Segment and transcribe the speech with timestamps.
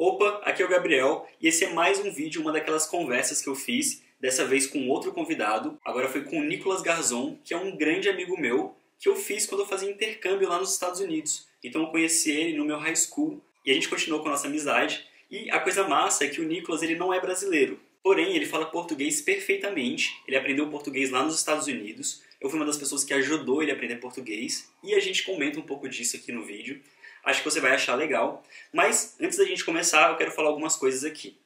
[0.00, 3.48] Opa, aqui é o Gabriel e esse é mais um vídeo, uma daquelas conversas que
[3.48, 5.76] eu fiz, dessa vez com outro convidado.
[5.84, 9.44] Agora foi com o Nicolas Garzon, que é um grande amigo meu, que eu fiz
[9.44, 11.48] quando eu fazia intercâmbio lá nos Estados Unidos.
[11.64, 14.46] Então eu conheci ele no meu high school e a gente continuou com a nossa
[14.46, 15.04] amizade.
[15.28, 18.66] E a coisa massa é que o Nicolas ele não é brasileiro, porém ele fala
[18.66, 20.14] português perfeitamente.
[20.28, 22.22] Ele aprendeu português lá nos Estados Unidos.
[22.40, 25.58] Eu fui uma das pessoas que ajudou ele a aprender português e a gente comenta
[25.58, 26.80] um pouco disso aqui no vídeo.
[27.28, 28.42] Acho que você vai achar legal.
[28.72, 31.38] Mas antes da gente começar, eu quero falar algumas coisas aqui.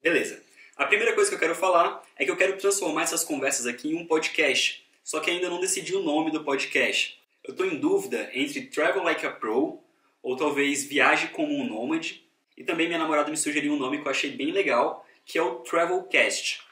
[0.00, 0.40] Beleza.
[0.76, 3.88] A primeira coisa que eu quero falar é que eu quero transformar essas conversas aqui
[3.88, 4.86] em um podcast.
[5.02, 7.20] Só que ainda não decidi o nome do podcast.
[7.42, 9.82] Eu estou em dúvida entre Travel Like a Pro
[10.22, 12.24] ou talvez Viaje como um Nômade.
[12.56, 15.42] E também minha namorada me sugeriu um nome que eu achei bem legal, que é
[15.42, 16.63] o Travelcast.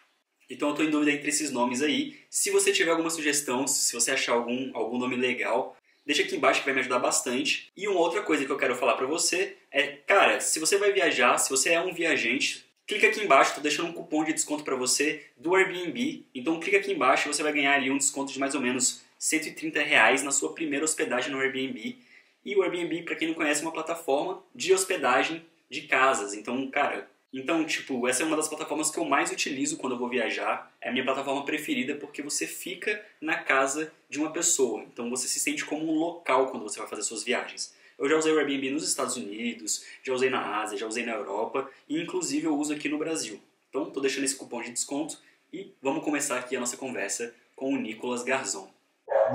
[0.53, 2.19] Então eu estou em dúvida entre esses nomes aí.
[2.29, 6.61] Se você tiver alguma sugestão, se você achar algum, algum nome legal, deixa aqui embaixo
[6.61, 7.73] que vai me ajudar bastante.
[7.75, 10.93] E uma outra coisa que eu quero falar para você é, cara, se você vai
[10.93, 14.63] viajar, se você é um viajante, clica aqui embaixo, estou deixando um cupom de desconto
[14.63, 16.27] para você do Airbnb.
[16.35, 19.01] Então clica aqui embaixo e você vai ganhar ali um desconto de mais ou menos
[19.19, 21.97] 130 reais na sua primeira hospedagem no Airbnb.
[22.45, 26.35] E o Airbnb, para quem não conhece, é uma plataforma de hospedagem de casas.
[26.35, 29.99] Então, cara, então, tipo, essa é uma das plataformas que eu mais utilizo quando eu
[29.99, 30.71] vou viajar.
[30.81, 34.83] É a minha plataforma preferida porque você fica na casa de uma pessoa.
[34.83, 37.75] Então você se sente como um local quando você vai fazer suas viagens.
[37.99, 41.13] Eu já usei o Airbnb nos Estados Unidos, já usei na Ásia, já usei na
[41.13, 43.41] Europa e inclusive eu uso aqui no Brasil.
[43.71, 45.19] Então, estou deixando esse cupom de desconto
[45.51, 48.69] e vamos começar aqui a nossa conversa com o Nicolas Garzon.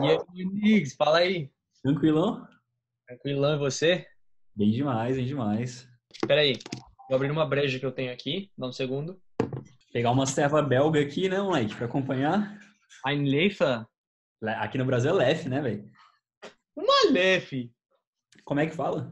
[0.02, 1.50] E aí, Nix, fala aí.
[1.82, 2.48] Tranquilão?
[3.08, 4.06] Tranquilão, e você?
[4.56, 5.88] Bem demais, bem demais.
[6.12, 6.60] Espera aí,
[7.08, 9.22] vou abrir uma breja que eu tenho aqui, dá um segundo.
[9.92, 12.60] Pegar uma serva belga aqui, né, moleque, pra acompanhar.
[13.06, 13.88] Ein Leifa?
[14.60, 15.92] Aqui no Brasil é Lef, né, velho?
[16.76, 17.72] Uma Lef.
[18.44, 19.12] Como é que fala?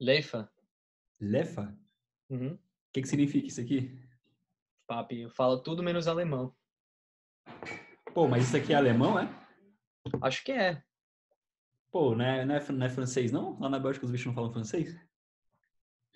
[0.00, 0.50] Leifa.
[1.20, 1.76] Lefa?
[2.30, 2.54] Uhum.
[2.54, 2.58] O
[2.92, 3.98] que, que significa isso aqui?
[4.86, 6.54] Papi, eu falo tudo menos alemão.
[8.14, 9.28] Pô, mas isso aqui é alemão, é?
[10.22, 10.82] Acho que é.
[11.90, 13.58] Pô, não é, não é, não é francês, não?
[13.60, 14.96] Lá na Bélgica os bichos não falam francês?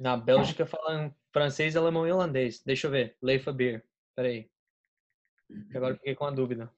[0.02, 2.60] Na Bélgica falam francês, alemão e holandês.
[2.66, 3.16] Deixa eu ver.
[3.22, 3.84] Leifa Beer.
[4.16, 4.50] Peraí.
[5.72, 6.72] Agora eu fiquei com a dúvida.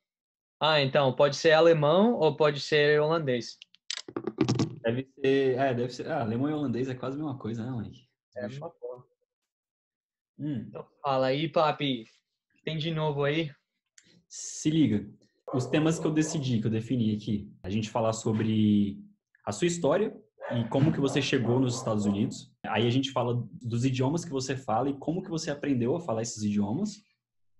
[0.60, 3.58] Ah, então, pode ser alemão ou pode ser holandês?
[4.82, 5.58] Deve ser.
[5.58, 6.06] É, deve ser.
[6.06, 8.06] Ah, alemão e holandês é quase a mesma coisa, né, moleque?
[8.36, 9.04] É a mesma porra.
[10.38, 12.04] Hum, Então, fala aí, papi.
[12.62, 13.50] Tem de novo aí?
[14.28, 15.08] se liga.
[15.54, 17.50] Os temas que eu decidi, que eu defini aqui.
[17.62, 18.98] A gente falar sobre
[19.46, 20.14] a sua história
[20.52, 22.52] e como que você chegou nos Estados Unidos.
[22.66, 26.00] Aí a gente fala dos idiomas que você fala e como que você aprendeu a
[26.00, 27.02] falar esses idiomas.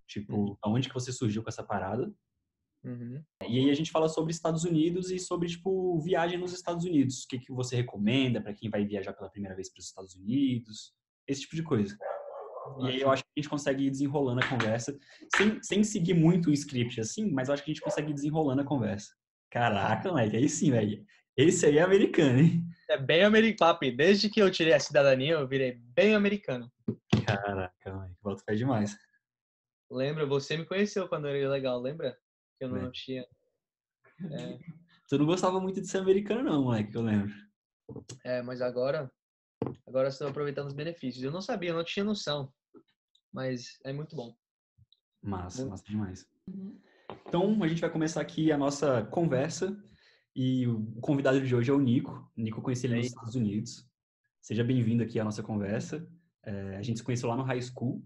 [0.07, 2.13] Tipo, aonde que você surgiu com essa parada.
[2.85, 3.23] Uhum.
[3.49, 7.25] E aí a gente fala sobre Estados Unidos e sobre, tipo, viagem nos Estados Unidos.
[7.25, 10.15] O que, que você recomenda para quem vai viajar pela primeira vez para os Estados
[10.15, 10.93] Unidos.
[11.27, 11.97] Esse tipo de coisa.
[12.81, 14.99] E aí eu acho que a gente consegue ir desenrolando a conversa,
[15.37, 18.15] sem, sem seguir muito o script, assim, mas eu acho que a gente consegue ir
[18.15, 19.13] desenrolando a conversa.
[19.51, 21.05] Caraca, moleque, aí sim, velho.
[21.37, 22.65] Esse aí é americano, hein?
[22.89, 23.91] É bem americano, papi.
[23.91, 26.71] Desde que eu tirei a cidadania, eu virei bem americano.
[27.27, 28.97] Caraca, moleque, volta fé demais.
[29.91, 30.27] Lembra?
[30.27, 32.17] Você me conheceu quando eu era legal, lembra?
[32.59, 32.93] Que eu não Lembro.
[32.93, 33.27] tinha.
[34.31, 34.59] É,
[35.09, 37.33] Tu não gostava muito de ser americano, não, moleque, que eu lembro.
[38.25, 39.11] é, mas agora.
[39.87, 41.23] Agora estou aproveitando os benefícios.
[41.25, 42.53] Eu não sabia, eu não tinha noção.
[43.33, 44.35] Mas é muito bom.
[45.23, 45.71] Massa, Muito.
[45.71, 46.27] massa demais.
[47.27, 49.75] Então, a gente vai começar aqui a nossa conversa.
[50.35, 52.29] E o convidado de hoje é o Nico.
[52.37, 53.07] O Nico eu conheci ele nos?
[53.07, 53.89] Estados Unidos.
[54.43, 56.09] Seja bem-vindo aqui à nossa conversa.
[56.45, 58.05] É, a gente se conheceu lá no high school.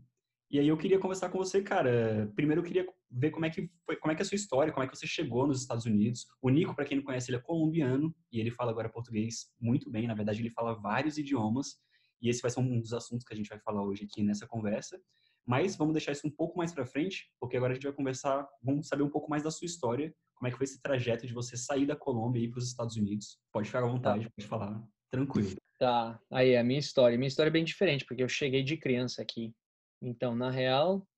[0.51, 2.31] E aí eu queria conversar com você, cara.
[2.37, 4.73] Primeiro eu queria ver como é que foi, como é que é a sua história,
[4.73, 6.27] como é que você chegou nos Estados Unidos.
[6.43, 9.91] O Nico, para quem não conhece, ele é colombiano e ele fala agora português muito
[9.91, 10.07] bem.
[10.07, 11.79] Na verdade, ele fala vários idiomas.
[12.21, 14.47] E esse vai ser um dos assuntos que a gente vai falar hoje aqui nessa
[14.47, 15.01] conversa.
[15.49, 18.47] Mas vamos deixar isso um pouco mais para frente, porque agora a gente vai conversar,
[18.63, 21.33] vamos saber um pouco mais da sua história, como é que foi esse trajeto de
[21.33, 23.41] você sair da Colômbia e ir para os Estados Unidos.
[23.51, 25.57] Pode ficar à vontade, pode falar, tranquilo.
[25.79, 27.17] Tá, aí a minha história.
[27.17, 29.55] Minha história é bem diferente, porque eu cheguei de criança aqui.
[30.03, 31.09] Então, na real,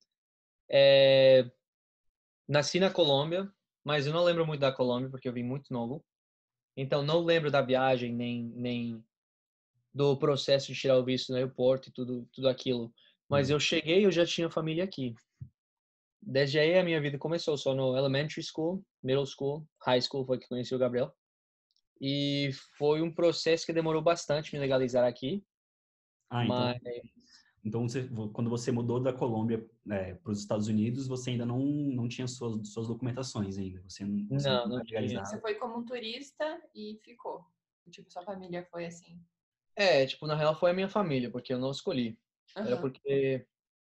[0.71, 1.51] é...
[2.49, 3.53] nasci na Colômbia,
[3.85, 6.05] mas eu não lembro muito da Colômbia, porque eu vim muito novo.
[6.77, 9.05] Então, não lembro da viagem, nem, nem
[9.93, 12.95] do processo de tirar o visto no aeroporto e tudo, tudo aquilo.
[13.31, 15.15] Mas eu cheguei e eu já tinha família aqui.
[16.21, 20.39] Desde aí a minha vida começou só no elementary school, middle school, high school foi
[20.39, 21.15] que conheci o Gabriel.
[22.01, 25.45] E foi um processo que demorou bastante me legalizar aqui.
[26.29, 26.81] Ah, então, mas
[27.65, 32.09] então você- quando você mudou da Colômbia para os Estados Unidos, você ainda não, não
[32.09, 33.83] tinha suas, suas documentações ainda.
[33.89, 35.25] Você não, você Não, não não tinha.
[35.25, 37.45] Você foi como um turista e ficou.
[37.91, 39.21] Tipo, sua família foi assim?
[39.77, 42.19] É, tipo, na real foi a minha família, porque eu não escolhi.
[42.57, 42.81] Era Aham.
[42.81, 43.47] porque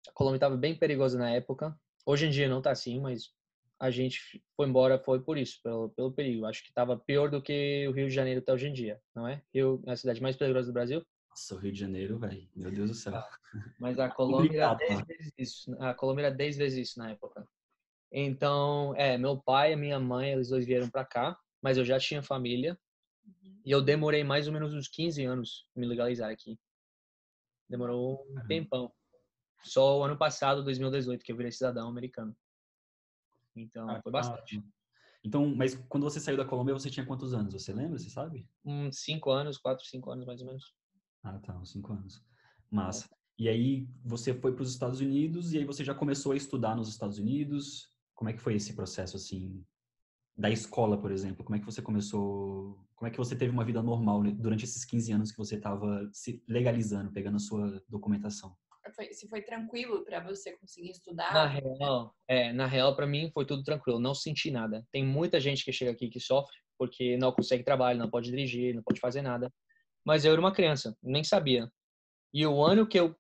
[0.08, 1.80] a Colômbia estava bem perigosa na época.
[2.06, 3.32] Hoje em dia não tá assim, mas
[3.80, 6.46] a gente foi embora foi por isso, pelo, pelo perigo.
[6.46, 9.28] Acho que estava pior do que o Rio de Janeiro até hoje em dia, não
[9.28, 9.44] é?
[9.54, 12.48] Rio é a cidade mais perigosa do Brasil, Nossa, o Rio de Janeiro, velho.
[12.56, 13.14] Meu Deus do céu.
[13.78, 15.08] mas a Colômbia era complicado, 10 tá?
[15.08, 15.76] vezes isso.
[15.82, 17.48] A Colômbia era 10 vezes isso na época.
[18.12, 22.00] Então, é, meu pai e minha mãe, eles dois vieram para cá, mas eu já
[22.00, 22.80] tinha família
[23.26, 23.62] Uhum.
[23.66, 26.60] e eu demorei mais ou menos uns 15 anos me legalizar aqui.
[27.70, 28.92] Demorou um tempão.
[29.64, 32.36] Só o ano passado, 2018, que eu virei cidadão americano.
[33.56, 34.58] Então, Ah, foi bastante.
[34.58, 34.64] ah,
[35.24, 37.54] Então, mas quando você saiu da Colômbia, você tinha quantos anos?
[37.54, 37.98] Você lembra?
[38.00, 38.50] Você sabe?
[38.64, 40.74] Uns 5 anos, 4, 5 anos mais ou menos.
[41.22, 42.24] Ah, tá, uns cinco anos.
[42.72, 43.10] Massa.
[43.38, 46.76] E aí você foi para os Estados Unidos e aí você já começou a estudar
[46.76, 47.90] nos Estados Unidos.
[48.16, 49.66] Como é que foi esse processo assim
[50.38, 51.44] da escola, por exemplo?
[51.44, 52.80] Como é que você começou?
[53.00, 55.56] Como é que você teve uma vida normal né, durante esses 15 anos que você
[55.56, 58.58] estava se legalizando, pegando a sua documentação?
[58.94, 61.34] Foi- se foi tranquilo pra você conseguir estudar?
[61.34, 64.86] Na real, é, na real, para mim foi tudo tranquilo, não senti nada.
[64.92, 68.76] Tem muita gente que chega aqui que sofre porque não consegue trabalho, não pode dirigir,
[68.76, 69.50] não pode fazer nada.
[70.06, 71.72] Mas eu era uma criança, nem sabia.
[72.34, 73.16] E o ano que eu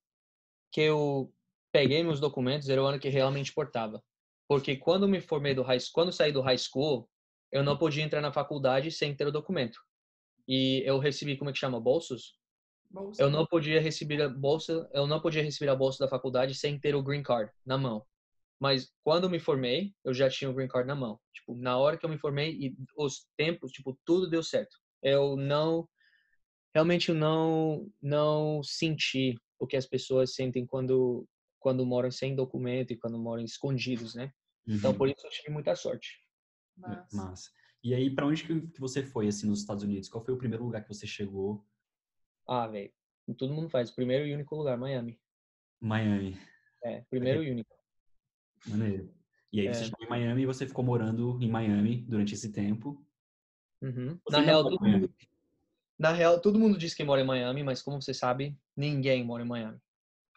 [0.74, 1.34] que eu
[1.72, 4.04] peguei meus documentos era o ano que realmente importava.
[4.46, 7.10] Porque quando me formei do high, quando saí do high school,
[7.51, 9.80] eu não podia entrar na faculdade sem ter o documento.
[10.48, 12.40] E eu recebi como é que chama, bolsos?
[12.90, 13.24] Bolsa?
[13.24, 16.80] Eu não podia receber a bolsa, eu não podia receber a bolsa da faculdade sem
[16.80, 18.06] ter o green card na mão.
[18.60, 21.19] Mas quando eu me formei, eu já tinha o green card na mão.
[21.34, 24.78] Tipo, na hora que eu me formei e os tempos, tipo, tudo deu certo.
[25.02, 25.88] Eu não
[26.74, 31.28] realmente eu não não senti o que as pessoas sentem quando
[31.60, 34.31] quando moram sem documento e quando moram escondidos, né?
[34.68, 34.98] Então Uhum.
[34.98, 36.10] por isso eu tive muita sorte.
[36.80, 37.52] Mas, Massa.
[37.84, 40.10] E aí, para onde que você foi assim nos Estados Unidos?
[40.10, 41.66] Qual foi o primeiro lugar que você chegou?
[42.48, 42.92] Ah, velho,
[43.38, 43.92] todo mundo faz.
[43.92, 45.20] Primeiro e único lugar, Miami.
[45.80, 46.38] Miami.
[46.84, 47.74] É, primeiro e único.
[48.68, 49.14] Maneiro.
[49.52, 49.86] E aí você É.
[49.86, 53.06] chegou em Miami e você ficou morando em Miami durante esse tempo.
[53.81, 54.20] Uhum.
[54.26, 55.14] Você Na real, todo mundo?
[55.98, 59.44] Na real, todo mundo diz que mora em Miami, mas como você sabe, ninguém mora
[59.44, 59.80] em Miami.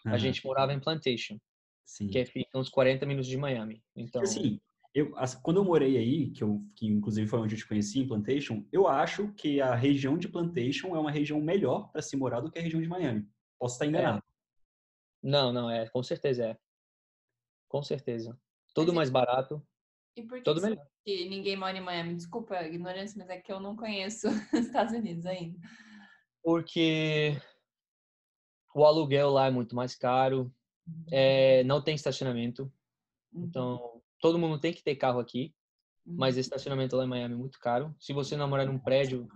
[0.04, 1.38] A Aham, gente morava em Plantation,
[1.84, 2.08] sim.
[2.10, 3.82] que fica uns 40 minutos de Miami.
[3.94, 4.60] Então, assim,
[4.94, 5.12] eu,
[5.42, 8.66] quando eu morei aí, que, eu, que inclusive foi onde eu te conheci, em Plantation,
[8.70, 12.50] eu acho que a região de Plantation é uma região melhor para se morar do
[12.50, 13.26] que a região de Miami.
[13.58, 14.22] Posso estar enganado.
[15.22, 16.58] não, não, é, com certeza é.
[17.68, 18.38] Com certeza.
[18.74, 19.66] Tudo mais barato,
[20.14, 20.86] E por que, tudo que melhor.
[21.04, 22.14] que ninguém mora em Miami?
[22.14, 25.58] Desculpa a ignorância, mas é que eu não conheço os Estados Unidos ainda.
[26.42, 27.40] Porque
[28.74, 30.54] o aluguel lá é muito mais caro,
[31.10, 32.70] é, não tem estacionamento,
[33.32, 33.91] Uhum, então
[34.22, 35.52] todo mundo tem que ter carro aqui,
[36.06, 36.14] uhum.
[36.16, 37.94] mas estacionamento lá em Miami é muito caro.
[38.00, 39.28] Se você não morar num prédio,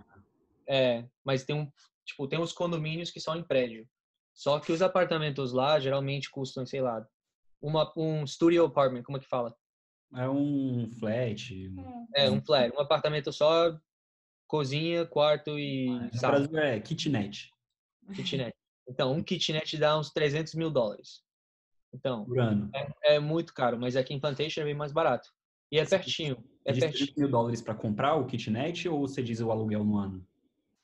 [0.67, 1.71] é, mas tem um,
[2.07, 3.87] tipo, tem uns condomínios que são em prédio.
[4.33, 7.07] Só que os apartamentos lá geralmente custam, sei lá,
[7.61, 9.55] uma, um studio apartment, como é que fala?
[10.15, 11.53] É um flat.
[12.15, 13.77] É, um flat, um apartamento só,
[14.47, 17.51] cozinha, quarto e No sala, é kitnet
[18.15, 18.55] kitnet.
[18.89, 21.23] Então, um kitnet dá uns 300 mil dólares.
[21.97, 22.71] Então, por ano.
[23.03, 25.31] é muito caro, mas aqui em Plantation é bem mais barato.
[25.73, 27.07] E é pertinho, é diz pertinho.
[27.07, 30.27] 300 mil dólares para comprar o kitnet ou você diz o aluguel no ano?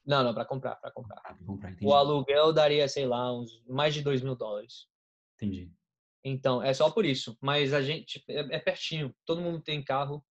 [0.05, 1.21] Não, não, para comprar, para comprar.
[1.25, 1.77] Ah, pra comprar.
[1.81, 4.89] O aluguel daria, sei lá, uns mais de 2 mil dólares.
[5.37, 5.71] Entendi.
[6.25, 7.37] Então, é só por isso.
[7.41, 9.15] Mas a gente é, é pertinho.
[9.25, 10.25] Todo mundo tem carro.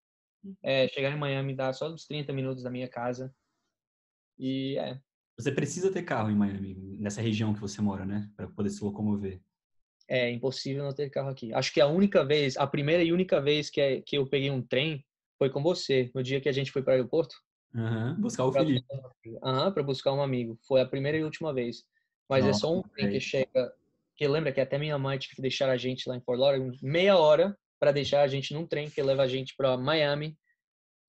[0.61, 3.33] É, chegar em Miami dá só uns 30 minutos da minha casa.
[4.37, 4.99] E é.
[5.37, 8.29] Você precisa ter carro em Miami, nessa região que você mora, né?
[8.35, 9.41] Para poder se locomover.
[10.13, 11.53] É impossível não ter carro aqui.
[11.53, 14.51] Acho que a única vez, a primeira e única vez que, é- que eu peguei
[14.51, 15.05] um trem
[15.37, 17.33] foi com você, no dia que a gente foi para o aeroporto.
[17.73, 18.85] Aham, Buscar o Pra- Felipe.
[19.41, 20.59] Aham, para buscar um amigo.
[20.67, 21.85] Foi a primeira e última vez.
[22.27, 23.73] Mas é só um Nossa, trem que chega.
[24.17, 26.77] Que lembra que até minha mãe tive que deixar a gente lá em Fort Lauderdale
[26.81, 30.37] meia hora para deixar a gente num trem que leva a gente para Miami.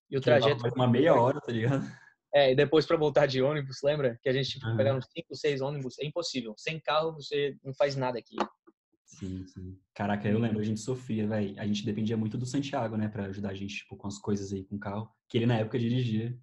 [0.08, 1.84] E o Que trajeto uma meia hora, tá ligado?
[2.32, 4.16] É, e depois para voltar de ônibus, lembra?
[4.22, 4.98] Que a gente tinha que pegar Aham.
[5.00, 5.98] uns 5, 6 ônibus.
[5.98, 6.54] É impossível.
[6.56, 8.36] Sem carro, você não faz nada aqui.
[9.12, 9.78] Sim, sim.
[9.94, 11.54] Caraca, eu lembro, a gente sofria, velho.
[11.60, 14.52] A gente dependia muito do Santiago, né, Pra ajudar a gente, tipo, com as coisas
[14.52, 15.10] aí com o carro.
[15.28, 16.38] Que ele na época dirigia.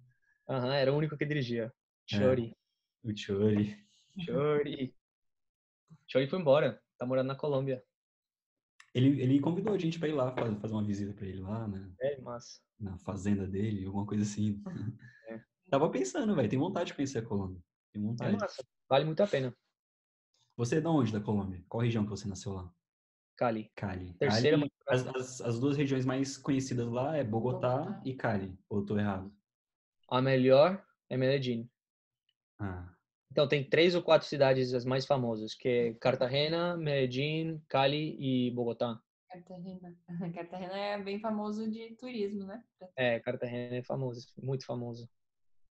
[0.48, 1.72] Aham, era o único que dirigia.
[2.12, 2.16] É.
[2.16, 2.56] Chori.
[3.02, 3.76] O Chori.
[4.20, 4.94] Chori.
[6.06, 6.80] Chori foi embora.
[6.96, 7.82] Tá morando na Colômbia.
[8.94, 11.66] Ele, ele convidou a gente pra ir lá fazer, fazer uma visita pra ele lá,
[11.66, 11.92] né?
[12.00, 12.60] É, massa.
[12.78, 14.62] Na fazenda dele, alguma coisa assim.
[15.28, 15.40] É.
[15.70, 16.48] Tava pensando, velho.
[16.48, 17.60] Tem vontade de conhecer a Colômbia.
[17.92, 18.36] Tem É vontade.
[18.36, 18.64] massa.
[18.88, 19.54] Vale muito a pena.
[20.60, 21.64] Você é de onde da Colômbia?
[21.70, 22.70] Qual região que você nasceu lá?
[23.34, 23.72] Cali.
[23.74, 24.12] Cali.
[24.18, 28.02] Terceira Cali, as, as, as duas regiões mais conhecidas lá é Bogotá, Bogotá.
[28.04, 28.58] e Cali.
[28.68, 29.34] Ou tô errado?
[30.10, 31.66] A melhor é Medellín.
[32.58, 32.94] Ah,
[33.30, 38.50] Então tem três ou quatro cidades as mais famosas, que é Cartagena, Medellín, Cali e
[38.50, 39.00] Bogotá.
[39.30, 39.96] Cartagena.
[40.34, 42.62] Cartagena é bem famoso de turismo, né?
[42.96, 45.08] É, Cartagena é famoso, muito famoso.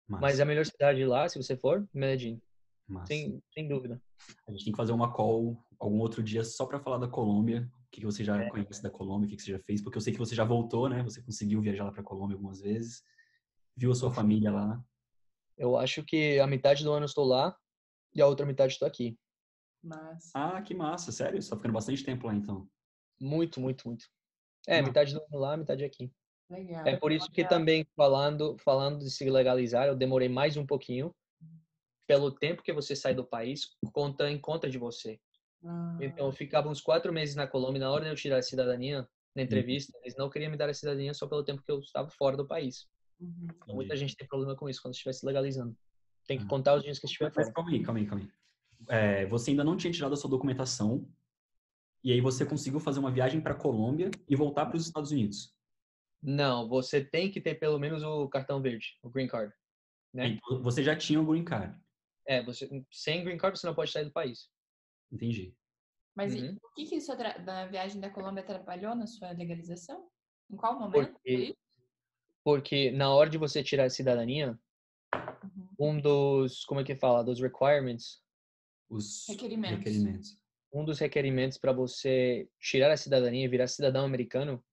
[0.08, 2.40] massa, Mas a melhor cidade lá, se você for, Medellín,
[2.88, 3.08] massa.
[3.08, 4.02] sem, sem dúvida.
[4.48, 7.70] A gente tem que fazer uma call algum outro dia só pra falar da Colômbia.
[7.88, 8.50] O que que você já É.
[8.50, 9.82] conhece da Colômbia, o que que você já fez?
[9.82, 11.02] Porque eu sei que você já voltou, né?
[11.04, 13.04] Você conseguiu viajar lá pra Colômbia algumas vezes.
[13.76, 14.84] Viu a sua família lá.
[15.58, 17.56] Eu acho que a metade do ano estou lá
[18.14, 19.18] e a outra metade estou aqui.
[19.84, 20.32] Mas.
[20.34, 21.42] Ah, que massa, sério?
[21.42, 22.68] Você tá ficando bastante tempo lá, então.
[23.22, 24.06] Muito, muito, muito.
[24.68, 24.88] É, Não.
[24.88, 26.12] metade do ano lá, metade aqui.
[26.50, 26.86] Legal.
[26.86, 31.14] É por isso que também falando, falando de se legalizar, eu demorei mais um pouquinho.
[32.08, 35.20] Pelo tempo que você sai do país, conta em conta de você.
[35.64, 37.80] Ah, Então, eu ficava uns quatro meses na Colômbia.
[37.80, 40.74] Na hora de eu tirar a cidadania, na entrevista, eles não queriam me dar a
[40.74, 42.88] cidadania só pelo tempo que eu estava fora do país.
[43.20, 43.48] uhum.
[43.64, 45.76] Então, muita gente tem problema com isso quando estiver se legalizando.
[46.28, 46.48] Tem que Ah.
[46.48, 47.54] contar os dias que estiver Mas fora.
[47.54, 48.32] calma aí, calma aí, calma aí.
[48.88, 51.08] É, você ainda não tinha tirado a sua documentação
[52.04, 55.56] e aí você conseguiu fazer uma viagem pra Colômbia e voltar para os Estados Unidos.
[56.22, 59.54] Não, você tem que ter pelo menos o cartão verde, o green card.
[60.14, 60.28] Né?
[60.28, 61.80] Então, você já tinha o green card.
[62.28, 64.50] É, você sem green card você não pode sair do país.
[65.12, 65.56] Entendi.
[66.16, 66.58] Mas e Uhum.
[66.64, 70.10] o que, que isso atra- da viagem da Colômbia atrapalhou na sua legalização?
[70.50, 71.12] Em qual momento?
[71.14, 71.58] Porque-?
[72.44, 74.58] Porque na hora de você tirar a cidadania,
[75.44, 75.68] Uhum.
[75.80, 78.24] um dos, como é que fala, dos requirements,
[78.90, 79.78] Os Requerimentos.
[79.78, 80.40] requerimentos.
[80.74, 84.64] um dos requerimentos para você tirar a cidadania e virar cidadão americano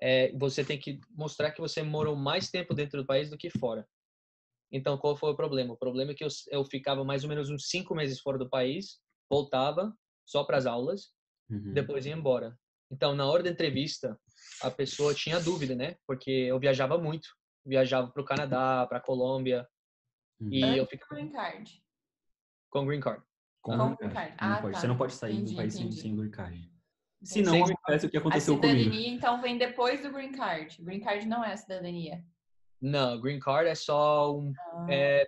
[0.00, 3.48] é você tem que mostrar que você morou mais tempo dentro do país do que
[3.50, 3.88] fora.
[4.70, 5.74] Então, qual foi o problema?
[5.74, 8.48] O problema é que eu, eu ficava mais ou menos uns cinco meses fora do
[8.48, 11.14] país, voltava só para as aulas,
[11.48, 11.72] Uhum.
[11.72, 12.58] depois ia embora.
[12.90, 14.18] Então, na hora da entrevista,
[14.62, 15.96] a pessoa tinha dúvida, né?
[16.06, 17.28] Porque eu viajava muito.
[17.64, 19.66] Viajava para o Canadá, para a Colômbia,
[20.40, 20.48] Uhum.
[20.52, 21.82] e Antes eu ficava green card.
[22.70, 23.22] com green card.
[23.62, 24.34] Com o green card.
[24.38, 24.80] Ah, Não pode- tá.
[24.80, 26.00] Você não pode sair Entendi, do país sem, entendi.
[26.00, 26.70] sem o green card.
[27.22, 29.16] Se não, green acontece o que A aconteceu cidadania, comigo.
[29.16, 30.82] então, vem depois do green card.
[30.82, 32.22] Green card não é a cidadania.
[32.80, 35.26] Não, green card é só um, Ah, é,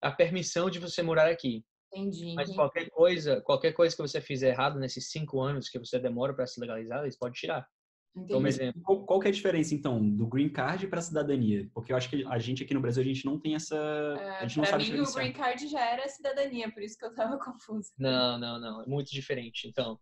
[0.00, 1.64] a permissão de você morar aqui.
[1.92, 2.34] entendi.
[2.34, 2.56] Mas entendi.
[2.56, 6.46] qualquer coisa, qualquer coisa que você fizer errado nesses cinco anos que você demora para
[6.46, 7.66] se legalizar, eles podem tirar.
[8.14, 8.32] Entendi.
[8.32, 8.82] Como exemplo.
[8.82, 11.68] qual, qual que é a diferença, então, do green card para a cidadania?
[11.74, 13.76] Porque eu acho que a gente aqui no Brasil, a gente não tem essa...
[13.76, 16.96] É, a gente não pra sabe mim, o green card já era cidadania, por isso
[16.96, 17.92] que eu tava confusa.
[17.98, 18.82] Não, não, não.
[18.82, 19.68] É muito diferente.
[19.68, 19.98] Então,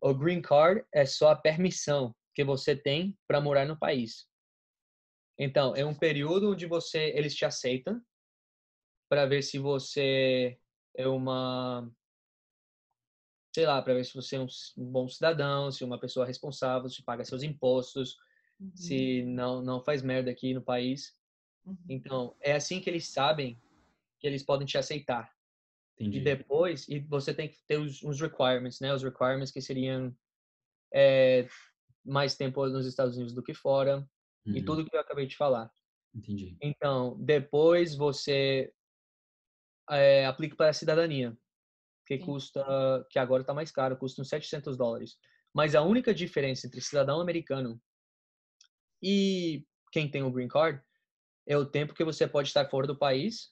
[0.00, 4.26] o green card é só a permissão que você tem para morar no país.
[5.38, 8.00] Então, é um período onde você eles te aceitam
[9.08, 10.58] para ver se você
[10.94, 11.90] é uma
[13.54, 16.90] sei lá, para ver se você é um bom cidadão, se é uma pessoa responsável,
[16.90, 18.16] se paga seus impostos,
[18.58, 21.14] Uhum, se não não faz merda aqui no país.
[21.66, 21.76] uhum.
[21.88, 23.58] Então, é assim que eles sabem
[24.18, 25.32] que eles podem te aceitar.
[25.98, 26.18] Entendi.
[26.18, 28.92] E depois, e você tem que ter os, os requirements, né?
[28.92, 30.14] Os requirements que seriam
[30.92, 31.48] é,
[32.04, 34.08] mais tempo nos Estados Unidos do que fora
[34.52, 35.70] e Uhum, tudo que eu acabei de falar.
[36.14, 36.58] Entendi.
[36.62, 38.72] Então, depois você
[39.90, 41.36] é, aplica para a cidadania,
[42.06, 42.24] que Sim.
[42.26, 45.16] custa, que agora está mais caro, custa uns 700 dólares.
[45.54, 47.80] Mas a única diferença entre cidadão americano
[49.02, 50.82] e quem tem o green card
[51.46, 53.50] é o tempo que você pode estar fora do país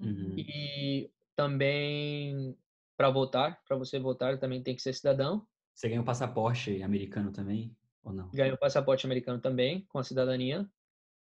[0.00, 0.38] Uhum.
[0.38, 2.56] e também
[2.96, 5.46] para votar, para você votar também tem que ser cidadão.
[5.74, 7.76] Você ganha o passaporte americano também,
[8.08, 8.30] ou não?
[8.30, 10.68] Ganha o passaporte americano também com a cidadania.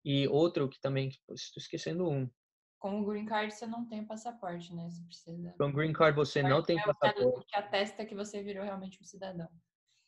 [0.05, 2.31] E outro que também estou esquecendo um.
[2.79, 4.89] Com o green card, você não tem passaporte, né?
[4.89, 5.55] Você precisa.
[5.59, 7.47] Com green card você não tem É o passaporte.
[7.49, 9.49] que atesta que você virou realmente um cidadão.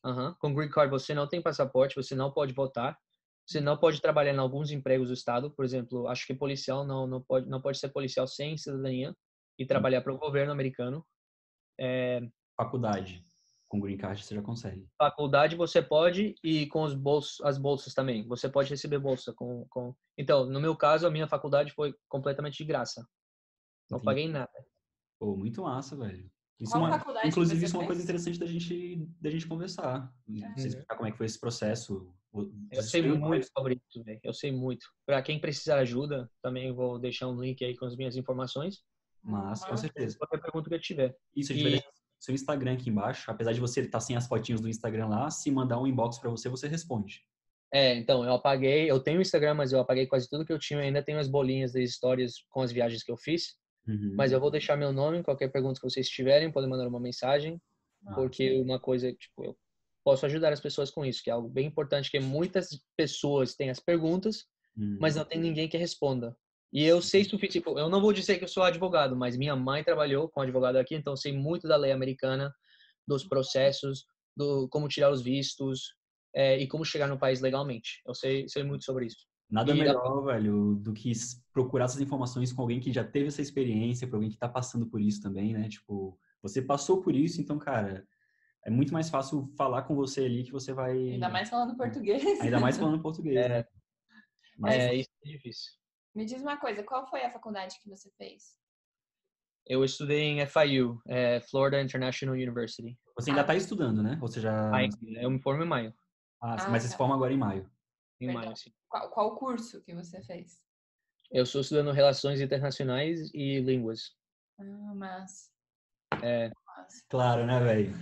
[0.05, 0.37] Aham.
[0.40, 2.97] Com green card você não tem passaporte, você não pode votar.
[3.47, 7.07] Você não pode trabalhar em alguns empregos do estado, por exemplo, acho que policial não
[7.07, 9.14] não pode não pode ser policial sem cidadania
[9.59, 11.05] e trabalhar para o governo americano.
[12.57, 13.25] Faculdade.
[13.71, 14.85] Com green card você já consegue.
[14.99, 18.27] Faculdade você pode e com os bolsos, as bolsas também.
[18.27, 19.95] Você pode receber bolsa com, com.
[20.19, 23.00] Então, no meu caso, a minha faculdade foi completamente de graça.
[23.89, 24.05] Não Entendi.
[24.05, 24.50] paguei nada.
[25.21, 26.29] Pô, muito massa, velho.
[26.59, 30.12] Isso Qual é uma- inclusive, isso é uma coisa interessante da gente, da gente conversar.
[30.27, 30.55] Você Uhum.
[30.67, 32.12] explicar como é que foi esse processo.
[32.35, 34.21] Eu sei escolheu muito sobre isso, velho.
[34.25, 34.85] Eu sei muito.
[35.07, 38.83] Para quem precisar ajuda, também vou deixar um link aí com as minhas informações.
[39.23, 40.19] Mas, com Mas- certeza.
[40.19, 41.17] Qualquer pergunta que eu tiver.
[41.37, 43.31] Isso, a gente E- vai deixar seu Instagram aqui embaixo.
[43.31, 46.31] Apesar de você estar sem as fotinhos do Instagram lá, se mandar um inbox pra
[46.31, 47.23] você, você responde.
[47.73, 48.91] É, então, eu apaguei.
[48.91, 50.81] Eu tenho o Instagram, mas eu apaguei quase tudo que eu tinha.
[50.81, 53.55] Eu ainda tenho as bolinhas das histórias com as viagens que eu fiz.
[53.87, 54.15] Uhum.
[54.17, 55.23] Mas eu vou deixar meu nome.
[55.23, 57.61] Qualquer pergunta que vocês tiverem, podem mandar uma mensagem.
[58.07, 59.57] Ah, porque uma coisa, tipo, eu
[60.05, 63.71] posso ajudar as pessoas com isso, que é algo bem importante, que muitas pessoas têm
[63.71, 64.47] as perguntas,
[64.77, 64.99] Uhum.
[65.00, 66.37] mas não tem ninguém que responda.
[66.73, 67.53] E eu sei suficiente.
[67.65, 70.77] Tipo, eu não vou dizer que eu sou advogado, mas minha mãe trabalhou com advogado
[70.77, 72.53] aqui, então eu sei muito da lei americana,
[73.07, 74.05] dos processos,
[74.37, 75.95] do como tirar os vistos
[76.35, 78.00] é, e como chegar no país legalmente.
[78.07, 79.27] Eu sei, sei muito sobre isso.
[79.50, 81.11] Nada E melhor, velho, do que
[81.53, 84.87] procurar essas informações com alguém que já teve essa experiência, com alguém que tá passando
[84.87, 85.69] por isso também, né?
[85.69, 88.07] Tipo, você passou por isso, então, cara,
[88.65, 90.97] é muito mais fácil falar com você ali que você vai.
[90.97, 92.41] Ainda mais falando português.
[92.41, 93.49] Ainda mais falando português, É.
[93.49, 93.65] né?
[94.57, 95.79] Mas, É, isso é difícil.
[96.14, 98.59] Me diz uma coisa, qual foi a faculdade que você fez?
[99.67, 102.99] Eu estudei em FIU, é, Florida International University.
[103.14, 104.19] você ainda tá estudando, né?
[104.21, 104.71] Ou você já.
[105.21, 105.95] Eu me formo em maio.
[106.40, 106.99] Ah, Ah, mas você se tá.
[106.99, 107.71] forma agora em maio.
[108.21, 108.43] Em Perdão.
[108.45, 108.73] maio, sim.
[108.88, 110.61] Qual, qual curso que você fez?
[111.31, 114.17] Eu estou estudando relações internacionais e línguas.
[114.59, 115.52] Ah, mas...
[116.23, 117.93] É, mas- Claro, né, velho?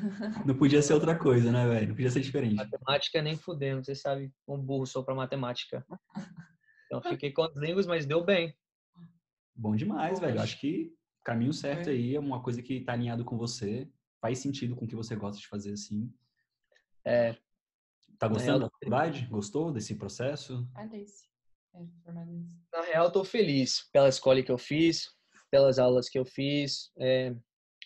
[0.46, 1.88] Não podia ser outra coisa, né, velho?
[1.88, 2.54] Não podia ser diferente.
[2.54, 5.84] matemática nem fudendo, você sabe, um burro sou para matemática.
[6.88, 8.56] Então fiquei com as línguas, mas deu bem.
[9.54, 10.40] Bom demais, velho.
[10.40, 11.92] Acho que o caminho certo É.
[11.92, 13.88] aí é uma coisa que tá alinhado com você.
[14.20, 16.12] Faz sentido com o que você gosta de fazer assim.
[17.04, 17.36] É,
[18.18, 19.26] Tá gostando real, da faculdade?
[19.26, 20.68] Gostou desse processo?
[20.74, 21.28] Alice.
[21.74, 21.86] É,
[22.72, 25.08] na real, estou feliz pela escola que eu fiz,
[25.50, 27.36] pelas aulas que eu fiz, é,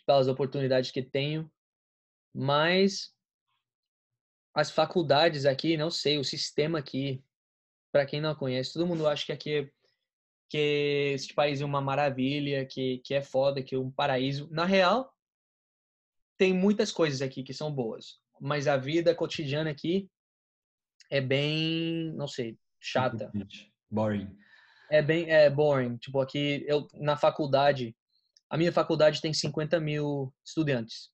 [0.07, 1.53] pelas oportunidades que tenho,
[2.35, 3.15] mas
[4.55, 7.23] as faculdades aqui, não sei, o sistema aqui,
[7.93, 9.71] para quem não conhece, todo mundo acha que aqui é,
[10.49, 14.49] que este país é uma maravilha, que, que é foda, que é um paraíso.
[14.51, 15.15] Na real,
[16.37, 20.11] tem muitas coisas aqui que são boas, mas a vida cotidiana aqui
[21.11, 23.31] é bem, não sei, chata.
[23.91, 24.37] Boring.
[24.91, 25.97] É bem é boring.
[25.99, 27.95] Tipo, aqui, eu, na faculdade,
[28.51, 31.11] a minha faculdade tem 50 mil estudantes.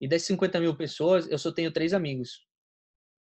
[0.00, 2.44] E das 50 mil pessoas, eu só tenho três amigos.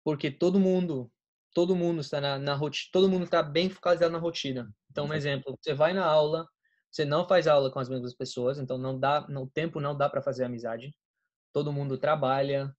[0.05, 1.11] Porque todo mundo,
[1.53, 4.71] todo mundo está na, na rotina, todo mundo está bem focalizado na rotina.
[4.89, 6.47] Então, um exemplo, você vai na aula,
[6.91, 10.09] você não faz aula com as mesmas pessoas, então não dá, no tempo não dá
[10.09, 10.93] para fazer amizade.
[11.53, 12.73] Todo mundo trabalha,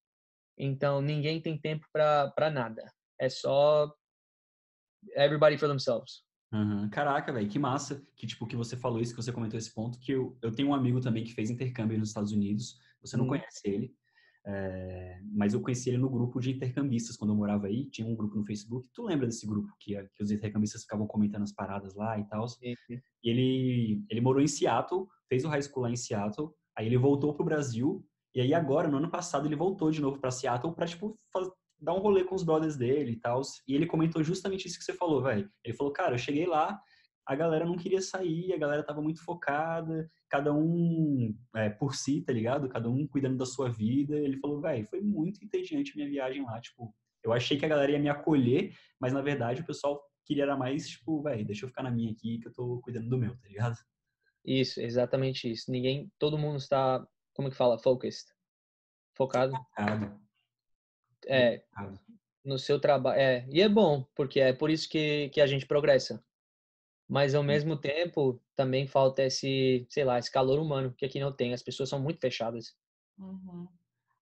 [0.56, 2.84] então ninguém tem tempo para nada.
[3.18, 3.92] É só
[5.16, 6.24] everybody for themselves.
[6.52, 6.88] Uhum.
[6.90, 9.98] Caraca, velho, que massa que, tipo, que você falou isso, que você comentou esse ponto,
[9.98, 13.24] que eu, eu tenho um amigo também que fez intercâmbio nos Estados Unidos, você não
[13.24, 13.28] Hum.
[13.28, 13.94] conhece ele,
[14.44, 18.14] é, mas eu conheci ele no grupo de intercambistas quando eu morava aí, tinha um
[18.14, 21.94] grupo no Facebook, tu lembra desse grupo que, que os intercambistas ficavam comentando as paradas
[21.94, 22.46] lá e tal?
[22.60, 22.98] E
[23.30, 27.34] ele, ele morou em Seattle, fez o high school lá em Seattle, aí ele voltou
[27.34, 30.86] pro Brasil, e aí agora, no ano passado, ele voltou de novo pra Seattle pra,
[30.86, 31.16] tipo,
[31.78, 33.42] dar um rolê com os brothers dele e tal.
[33.68, 35.50] E ele comentou justamente isso que você falou, velho.
[35.62, 36.80] Ele falou, cara, eu cheguei lá,
[37.26, 42.20] a galera não queria sair, a galera tava muito focada, cada um é, por si,
[42.22, 42.68] tá ligado?
[42.68, 44.16] Cada um cuidando da sua vida.
[44.18, 47.68] Ele falou, velho, foi muito entediante a minha viagem lá, tipo, eu achei que a
[47.68, 51.64] galera ia me acolher, mas na verdade o pessoal queria era mais, tipo, velho, deixa
[51.64, 53.76] eu ficar na minha aqui que eu tô cuidando do meu, tá ligado?
[54.44, 55.70] Isso, exatamente isso.
[55.70, 58.26] Ninguém, todo mundo está, como que fala, focused,
[59.16, 60.20] focado, Focado,
[61.26, 62.00] é, focado.
[62.44, 63.20] no seu trabalho.
[63.20, 66.22] É, e é bom, porque é por isso que, que a gente progressa.
[67.12, 71.30] Mas ao mesmo tempo, também falta esse, sei lá, esse calor humano que aqui não
[71.30, 71.52] tem.
[71.52, 72.74] As pessoas são muito fechadas.
[73.18, 73.68] Uhum.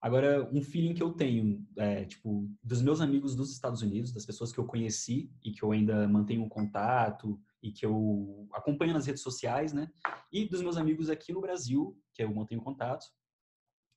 [0.00, 4.26] Agora, um feeling que eu tenho, é, tipo, dos meus amigos dos Estados Unidos, das
[4.26, 9.06] pessoas que eu conheci e que eu ainda mantenho contato e que eu acompanho nas
[9.06, 9.88] redes sociais, né?
[10.32, 13.06] E dos meus amigos aqui no Brasil, que eu mantenho contato,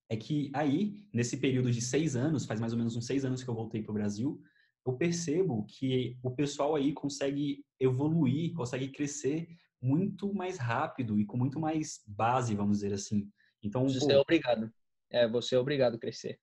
[0.08, 3.41] é que aí, nesse período de seis anos, faz mais ou menos uns seis anos
[3.41, 4.39] que eu voltei para o Brasil,
[4.85, 9.47] eu percebo que o pessoal aí consegue evoluir, consegue crescer
[9.81, 13.29] muito mais rápido e com muito mais base, vamos dizer assim.
[13.61, 14.71] Então, Você pô, é obrigado.
[15.09, 16.39] É, você é obrigado a crescer.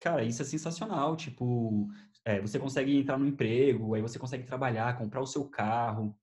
[0.00, 1.16] Cara, isso é sensacional.
[1.16, 1.88] Tipo,
[2.24, 6.16] é, você consegue entrar no emprego, aí você consegue trabalhar, comprar o seu carro.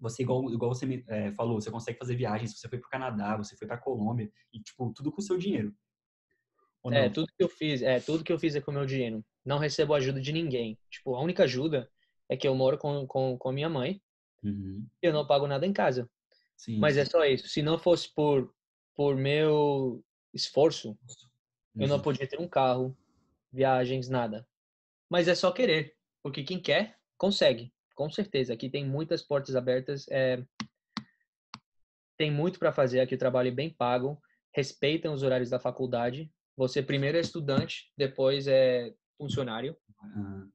[0.00, 2.58] Você, igual, igual você me é, falou, você consegue fazer viagens.
[2.58, 5.74] Você foi pro Canadá, você foi pra Colômbia, e, tipo, tudo com o seu dinheiro.
[6.92, 9.24] É, tudo que eu fiz, é, tudo que eu fiz é com o meu dinheiro.
[9.44, 10.78] Não recebo ajuda de ninguém.
[10.90, 11.90] Tipo, a única ajuda
[12.28, 14.00] é que eu moro com, com, com a minha mãe
[14.42, 14.86] Uhum.
[15.02, 16.08] e eu não pago nada em casa.
[16.56, 16.78] Sim.
[16.78, 17.48] Mas é só isso.
[17.48, 18.54] Se não fosse por,
[18.94, 20.98] por meu esforço,
[21.78, 22.02] eu não Uhum.
[22.02, 22.96] podia ter um carro,
[23.52, 24.46] viagens, nada.
[25.08, 27.72] Mas é só querer, porque quem quer, consegue.
[27.94, 28.52] Com certeza.
[28.52, 30.06] Aqui tem muitas portas abertas.
[30.10, 30.44] é,
[32.16, 33.00] Tem muito para fazer.
[33.00, 34.20] Aqui o trabalho é bem pago.
[34.52, 36.30] Respeitam os horários da faculdade.
[36.56, 39.76] Você primeiro é estudante, depois é funcionário.
[40.00, 40.46] Ah,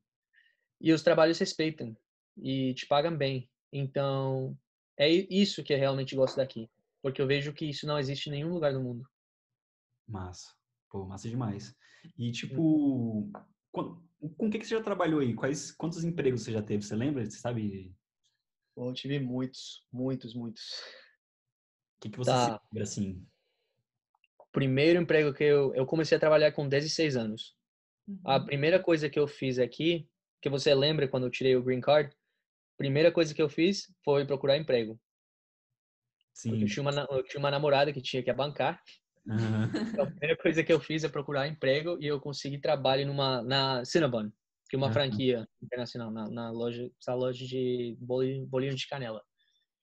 [0.80, 1.96] E os trabalhos respeitam
[2.38, 3.50] e te pagam bem.
[3.72, 4.58] Então,
[4.98, 6.70] é isso que eu realmente gosto daqui.
[7.02, 9.08] Porque eu vejo que isso não existe em nenhum lugar do mundo.
[10.08, 10.54] massa.
[10.90, 11.76] Pô, massa demais.
[12.18, 13.30] E, tipo,
[13.72, 14.02] com,
[14.38, 15.36] com o que, que você já trabalhou aí?
[15.36, 16.84] Quais, quantos empregos você já teve?
[16.84, 17.24] Você lembra?
[17.26, 17.94] Você sabe?
[18.76, 20.64] Pô, eu tive muitos, muitos, muitos.
[21.98, 22.62] O que, que você Tá.
[22.72, 23.26] lembra, assim?
[24.40, 27.59] O primeiro emprego que eu, eu comecei a trabalhar com 16 anos.
[28.26, 28.46] A Uhum.
[28.46, 30.08] primeira coisa que eu fiz aqui,
[30.42, 32.16] que você lembra quando eu tirei o green card,
[32.78, 35.00] primeira coisa que eu fiz foi procurar emprego.
[36.34, 36.62] Sim.
[36.62, 38.82] eu tinha uma, eu tinha uma namorada que tinha que bancar.
[39.30, 39.70] Aham.
[39.92, 43.44] Então, a primeira coisa que eu fiz é procurar emprego e eu consegui trabalho numa
[43.44, 44.32] na Cinnabon,
[44.70, 44.94] que é uma Aham.
[44.94, 49.22] franquia internacional na, na loja, essa loja de bolinho, bolinho de canela.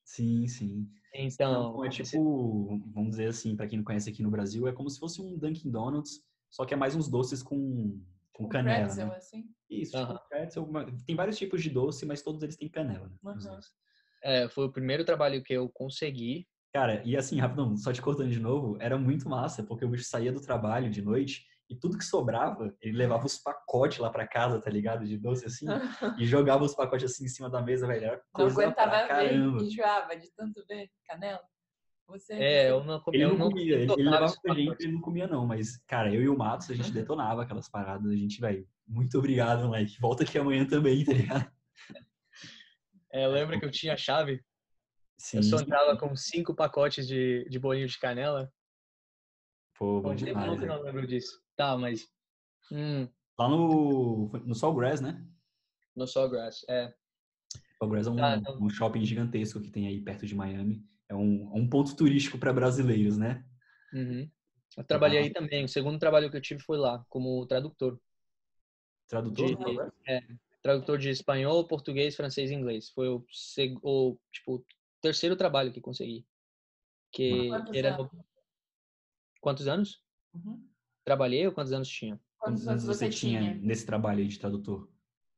[0.05, 0.89] Sim, sim.
[1.15, 4.73] Então, Não, é tipo, vamos dizer assim, pra quem não conhece aqui no Brasil, é
[4.73, 8.01] como se fosse um Dunkin' Donuts, só que é mais uns doces com,
[8.37, 9.16] com Um canela, pretzel, né?
[9.16, 9.44] assim.
[9.68, 10.20] Isso, tipo Aham.
[10.29, 13.61] pretzel, uma- tem vários tipos de doce, mas todos eles têm canela, né?
[14.22, 16.46] é, foi o primeiro trabalho que eu consegui.
[16.75, 20.05] Cara, e assim, rapidão, só te cortando de novo, era muito massa, porque o bicho
[20.05, 24.29] saía do trabalho de noite e tudo que sobrava, ele levava os pacotes lá pra
[24.29, 25.05] casa, tá ligado?
[25.07, 25.66] De doce assim,
[26.18, 28.05] e jogava os pacotes assim em cima da mesa, velho.
[28.05, 29.62] Era Não coisa aguentava pra ver, caramba.
[29.64, 31.40] enjoava de tanto ver canela.
[32.09, 33.25] Você, É, eu não comia.
[33.25, 36.14] Ele eu não comia, ele, ele levava pra gente, ele não comia não, mas, cara,
[36.14, 39.99] eu e o Matos, a gente detonava aquelas paradas, a gente, velho, muito obrigado, moleque,
[40.01, 41.51] volta aqui amanhã também, tá ligado?
[43.12, 44.45] É, eu lembro que eu tinha a chave.
[45.19, 48.53] Sim, Eu só entrava com cinco pacotes de, de bolinho de canela.
[49.77, 51.40] pô, bom Bom, demais, que eu não lembro disso.
[51.57, 52.07] Tá, mas.
[52.71, 55.27] Hum, Lá no, no Sawgrass, né?
[55.95, 56.64] no Sawgrass.
[56.69, 56.92] É.
[57.79, 61.14] Sawgrass é um, Ah, então- um shopping gigantesco que tem aí perto de Miami, é
[61.14, 63.45] um, um ponto turístico para brasileiros, né?
[63.92, 64.31] Uhum.
[64.77, 65.64] Eu trabalhei aí também.
[65.64, 67.99] O segundo trabalho que eu tive foi lá, como tradutor.
[69.09, 69.92] Tradutor De- do Sawgrass?
[70.62, 72.90] Tradutor de espanhol, português, francês e inglês.
[72.90, 73.25] Foi o,
[73.83, 74.66] o tipo,
[75.01, 76.27] terceiro trabalho que consegui.
[77.12, 78.12] Que Quantos era anos?
[78.12, 78.25] no-
[79.40, 80.03] Quantos anos?
[80.35, 80.69] Uhum.
[81.05, 82.21] Trabalhei ou quantos anos tinha?
[82.37, 83.55] Quantos anos você tinha?
[83.55, 84.88] nesse trabalho aí de tradutor?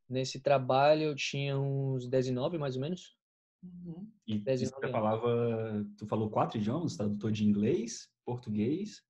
[0.08, 3.17] Nesse trabalho eu tinha uns 19, mais ou menos.
[3.62, 4.10] Uhum.
[4.26, 4.70] E anos.
[4.90, 6.96] falava, tu falou quatro idiomas?
[6.96, 9.02] Tradutor de inglês, português,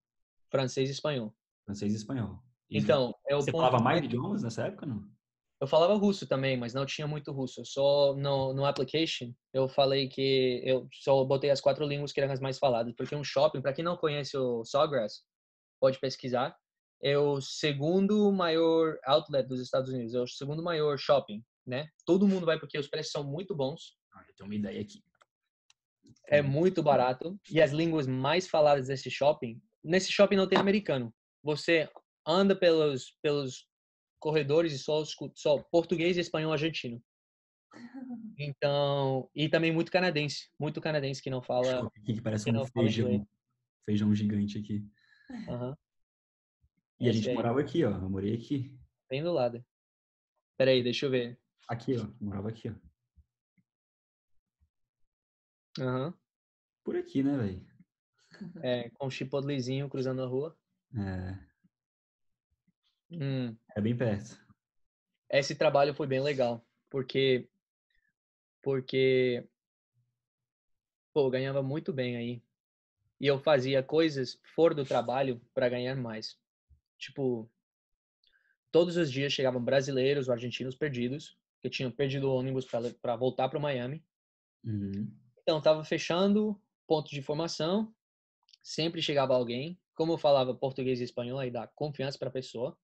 [0.51, 1.35] Francês e espanhol.
[1.65, 2.43] francês e espanhol.
[2.71, 5.07] E Então, é o você ponto falava mais idiomas nessa época, não?
[5.61, 7.65] Eu falava russo também, mas não tinha muito russo.
[7.65, 12.33] Só no, no application eu falei que eu só botei as quatro línguas que eram
[12.33, 15.25] as mais faladas, porque um shopping, para quem não conhece o Sawgrass,
[15.81, 16.57] pode pesquisar,
[17.03, 21.89] é o segundo maior outlet dos Estados Unidos, é o segundo maior shopping, né?
[22.07, 23.97] Todo mundo vai porque os preços são muito bons,
[24.29, 25.03] eu tenho uma ideia aqui.
[26.29, 31.15] é muito barato e as línguas mais faladas desse shopping, nesse shopping não tem americano.
[31.43, 31.89] Você
[32.27, 33.67] anda pelos pelos
[34.21, 37.03] corredores e só escuta só português e espanhol argentino.
[38.41, 41.89] Então, e também muito canadense, muito canadense que não fala.
[41.89, 43.27] Aqui que parece que um feijão.
[43.85, 44.87] Feijão gigante aqui.
[45.49, 45.77] Aham,
[47.01, 47.35] E a Esse gente aí.
[47.35, 47.91] morava aqui, ó.
[47.91, 48.79] Eu morei aqui.
[49.11, 49.65] bem do lado.
[50.57, 51.37] Peraí, deixa eu ver.
[51.67, 52.07] Aqui, ó.
[52.21, 52.75] Morava aqui, ó.
[55.81, 56.15] Aham.
[56.85, 57.67] Por aqui, né, velho?
[58.63, 60.57] É, com um chipotlezinho cruzando a rua.
[60.97, 61.49] É,
[63.11, 63.57] Hum.
[63.75, 64.39] é bem perto.
[65.31, 67.49] esse trabalho foi bem legal, porque
[68.63, 69.49] porque
[71.13, 72.43] pô, eu ganhava muito bem aí.
[73.21, 76.39] E eu fazia coisas fora do trabalho para ganhar mais.
[76.99, 77.51] Tipo,
[78.71, 82.67] todos os dias chegavam brasileiros ou argentinos perdidos, que tinham perdido o ônibus
[83.01, 84.05] para voltar para Miami.
[84.65, 85.11] Uhum.
[85.49, 87.91] Então, tava fechando ponto de formação,
[88.63, 89.81] sempre chegava alguém.
[89.95, 92.77] Como eu falava português e espanhol, aí dá confiança para a pessoa.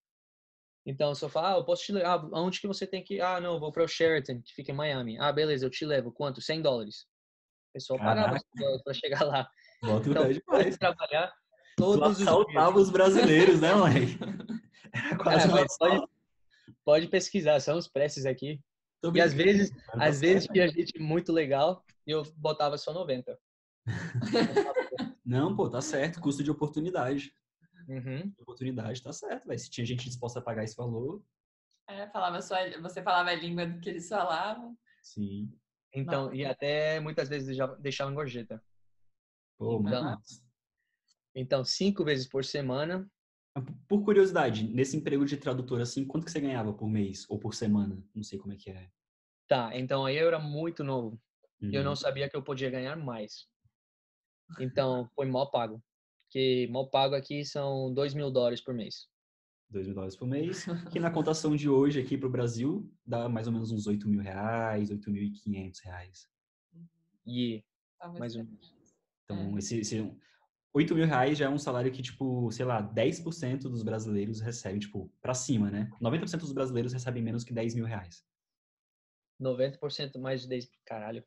[0.87, 2.15] Então, eu só falava, ah, eu posso te levar.
[2.15, 3.21] Ah, aonde que você tem que ir?
[3.21, 5.19] Ah, não, eu vou para o Sheraton, que fica em Miami.
[5.19, 6.11] Ah, beleza, eu te levo.
[6.11, 6.41] Quanto?
[6.41, 7.05] 100 dólares.
[7.69, 8.41] A pessoa pagava
[8.83, 9.47] para chegar lá.
[9.83, 10.79] Bota o Então, eu demais.
[10.79, 11.35] trabalhar
[11.77, 12.29] Tu todos os dias.
[12.29, 14.17] assaltava os brasileiros, né, moleque?
[14.95, 16.07] Era quase mas pode,
[16.83, 18.59] pode pesquisar, são os preços aqui.
[19.03, 22.93] Tô E às vezes, cara, às vezes tinha gente muito legal e eu botava só
[22.93, 23.39] 90.
[25.25, 26.21] Não, pô, tá certo.
[26.21, 27.35] Custo de oportunidade.
[27.89, 28.33] Uhum.
[28.39, 29.59] Oportunidade, tá certo, velho.
[29.59, 31.23] Se tinha gente disposta a pagar esse valor,
[31.89, 34.77] É, falava só, você falava a língua que eles falavam.
[35.03, 35.53] sim.
[35.97, 36.37] Então, Nossa.
[36.37, 38.61] e até muitas vezes deixava, deixava em gorjeta.
[39.57, 40.43] Pô, Então, massa.
[41.35, 43.09] Então, cinco vezes por semana,
[43.89, 47.55] Por curiosidade, nesse emprego de tradutor, assim, quanto que você ganhava por mês ou por
[47.55, 48.03] semana?
[48.13, 48.91] Não sei como é que é.
[49.47, 49.77] tá.
[49.79, 51.21] Então, aí eu era muito novo.
[51.61, 51.85] E Eu Uhum.
[51.89, 53.47] não sabia que eu podia ganhar mais.
[54.61, 55.83] Então, foi mal pago.
[56.31, 59.09] Que mal pago aqui são dois mil dólares por mês.
[59.71, 63.47] 2 mil dólares por mês, que na cotação de hoje aqui pro Brasil dá mais
[63.49, 66.29] ou menos uns 8 mil reais, 8.500 reais.
[67.27, 67.65] E
[67.99, 68.45] Talvez mais um.
[68.47, 68.75] seja.
[69.25, 69.59] Então, É.
[69.59, 70.17] esse, esse
[70.73, 74.79] 8 mil reais já é um salário que, tipo, sei lá, 10% dos brasileiros recebem,
[74.79, 75.89] tipo, pra cima, né?
[76.01, 78.23] 90% dos brasileiros recebem menos que 10 mil reais.
[79.41, 80.69] 90% mais de 10.
[80.85, 81.25] Caralho.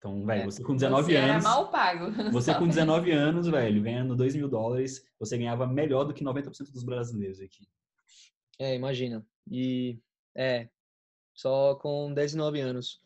[0.00, 0.44] Então, velho, É.
[0.46, 1.44] você com 19 Você era anos.
[1.44, 2.06] mal pago.
[2.32, 6.24] Você com pra- 19 anos, velho, ganhando 2 mil dólares, você ganhava melhor do que
[6.24, 7.68] 90% dos brasileiros aqui.
[8.58, 9.22] É, imagina.
[9.50, 9.98] E
[10.34, 10.70] é,
[11.34, 13.02] só com 19 anos.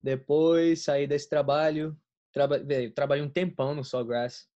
[0.00, 1.98] Depois saí desse trabalho,
[2.32, 4.48] traba, velho, trabalhei um tempão no Sawgrass.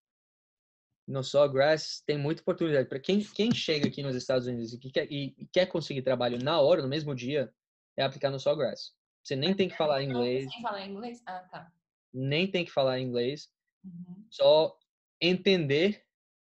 [1.05, 4.89] No Sawgrass tem muita oportunidade para quem quem chega aqui nos Estados Unidos e, que
[4.91, 7.53] quer, e, e quer conseguir trabalho na hora, no mesmo dia,
[7.97, 8.93] é aplicar no Sawgrass.
[9.21, 11.21] Você nem tem que falar inglês, Sem falar inglês?
[11.25, 11.71] Ah, tá.
[12.13, 13.49] Nem tem que falar inglês,
[13.83, 14.25] Uhum.
[14.29, 14.77] só
[15.19, 16.03] entender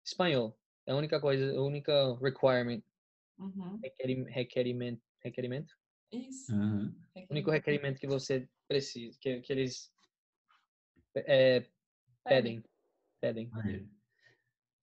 [0.05, 0.59] espanhol.
[0.87, 2.83] É a única coisa, a única requirement,
[3.38, 3.79] Uhum.
[3.83, 5.73] requerim- requerimento, requerimento
[6.11, 6.53] Isso.
[6.55, 6.95] Aham.
[7.17, 9.93] O único requerimento que você precisa, que, que eles
[11.17, 11.67] é,
[12.25, 12.62] pedem.
[13.21, 13.49] Pedem.
[13.49, 13.88] Maneiro.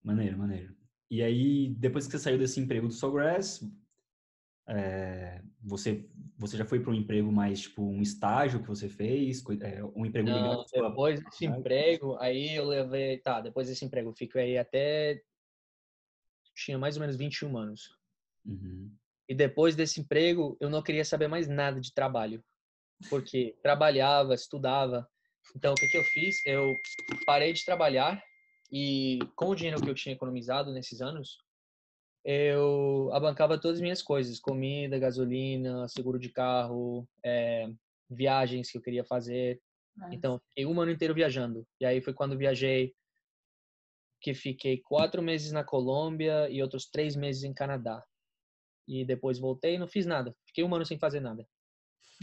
[0.02, 0.76] Maneiro, maneiro.
[1.10, 3.60] E aí, depois que você saiu desse emprego do Sawgrass,
[4.68, 9.42] é, você, você já foi para um emprego mais, tipo, um estágio que você fez?
[9.62, 10.88] é, um emprego ligado Não, sua...
[10.88, 11.60] depois desse faculdade?
[11.60, 13.18] emprego, aí eu levei.
[13.18, 15.20] Tá, depois desse emprego, eu fiquei até.
[16.54, 17.96] Tinha mais ou menos 21 anos.
[18.44, 18.92] Uhum.
[19.28, 22.42] E depois desse emprego, eu não queria saber mais nada de trabalho.
[23.08, 25.08] Porque trabalhava, estudava.
[25.56, 26.44] Então, o que, que eu fiz?
[26.44, 26.74] Eu
[27.24, 28.22] parei de trabalhar
[28.70, 31.38] e, com o dinheiro que eu tinha economizado nesses anos,
[32.24, 37.68] eu abancava todas as minhas coisas: comida, gasolina, seguro de carro, eh,
[38.08, 39.60] viagens que eu queria fazer.
[39.96, 41.66] Mas- Então, fiquei um ano inteiro viajando.
[41.80, 42.94] E aí foi quando viajei,
[44.20, 48.04] que fiquei quatro meses na Colômbia e outros três meses em Canadá.
[48.86, 50.34] E depois voltei e não fiz nada.
[50.46, 51.46] Fiquei um ano sem fazer nada.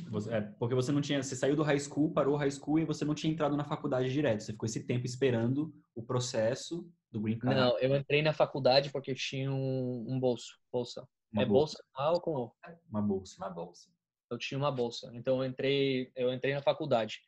[0.10, 1.22] Você- é, porque você não tinha...
[1.22, 3.64] Você saiu do high school, parou o high school e você não tinha entrado na
[3.64, 4.42] faculdade direto.
[4.42, 7.60] Você ficou esse tempo esperando o processo do Green Card.
[7.60, 10.58] Não, eu entrei na faculdade porque eu tinha um, um bolso.
[10.72, 11.08] Bolsa.
[11.32, 11.78] Uma é bolsa.
[11.78, 12.52] bolsa anual com.
[12.90, 13.36] Uma bolsa.
[13.38, 13.90] Uma bolsa.
[14.32, 15.12] eu tinha uma bolsa.
[15.14, 17.20] Então eu entrei, eu entrei na faculdade.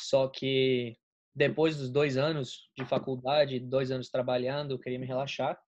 [0.00, 0.96] Só que
[1.34, 5.58] depois dos dois anos de faculdade, dois anos trabalhando, eu queria me relaxar.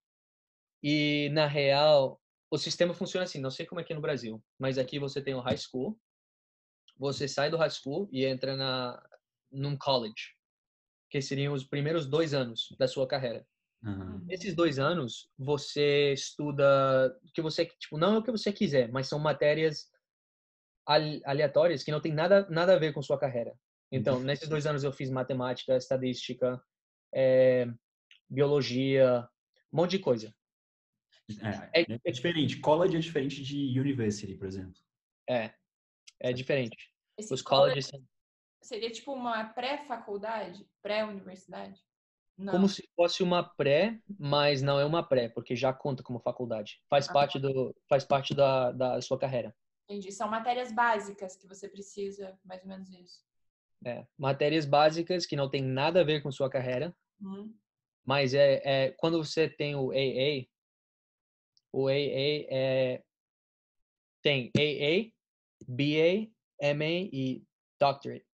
[0.82, 2.20] E na real,
[2.50, 3.40] o sistema funciona assim.
[3.40, 5.98] Não sei como é que é no Brasil, mas aqui você tem o high school.
[6.96, 9.02] Você sai do high school e entra na
[9.50, 10.34] num college,
[11.08, 13.46] que seriam os primeiros dois anos da sua carreira.
[13.84, 14.22] Aham.
[14.26, 18.90] Nesses dois anos, você estuda o que você, tipo, não é o que você quiser,
[18.90, 19.90] mas são matérias
[20.86, 23.54] al- aleatórias que não tem nada, nada a ver com sua carreira.
[23.92, 26.60] Então, nesses dois anos eu fiz matemática, estadística,
[27.14, 27.66] eh,
[28.28, 29.28] biologia,
[29.72, 30.34] um monte de coisa.
[31.72, 32.58] É, É- é diferente.
[32.60, 34.80] College é diferente de university, por exemplo.
[35.28, 35.54] É,
[36.20, 36.76] é diferente.
[37.16, 38.02] Esse Os college colleges são
[38.62, 40.66] seria tipo uma pré-faculdade?
[40.82, 41.84] Pré-universidade?
[42.50, 46.82] Como se fosse uma pré, mas não é uma pré, porque já conta como faculdade.
[46.90, 47.12] Faz Ah.
[47.12, 49.54] parte do, faz parte da, da sua carreira.
[49.84, 50.10] Entendi.
[50.10, 53.22] São matérias básicas que você precisa, mais ou menos isso.
[53.84, 56.96] É, matérias básicas que não tem nada a ver com sua carreira.
[57.20, 57.54] Uhum.
[58.04, 60.48] Mas é, é quando você tem o AA,
[61.70, 63.04] o AA é
[64.22, 65.12] tem AA,
[65.68, 66.30] BA,
[66.74, 67.44] MA e
[67.80, 68.26] Doctorate.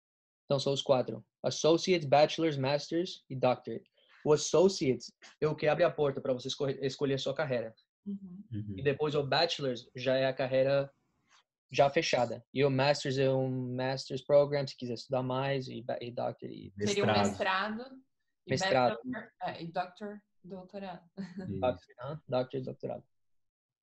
[0.45, 3.89] Então são os quatro: Associates, Bachelors, Masters e Doctorate.
[4.25, 6.49] O Associates é o que abre a porta para você
[6.82, 7.73] escolher, a sua carreira.
[8.05, 8.43] Uhum.
[8.51, 8.75] Uhum.
[8.77, 10.91] E depois o Bachelors já é a carreira
[11.71, 12.43] já fechada.
[12.53, 16.73] E o Masters é um Masters Program, se quiser estudar mais, e, e Doctorate.
[16.77, 17.77] E Seria um Mestrado.
[17.77, 18.03] mestrado.
[18.47, 18.99] E Mestrado.
[19.05, 21.10] bachelor- é, e doctor, doutorado.
[21.47, 23.03] E doutorado.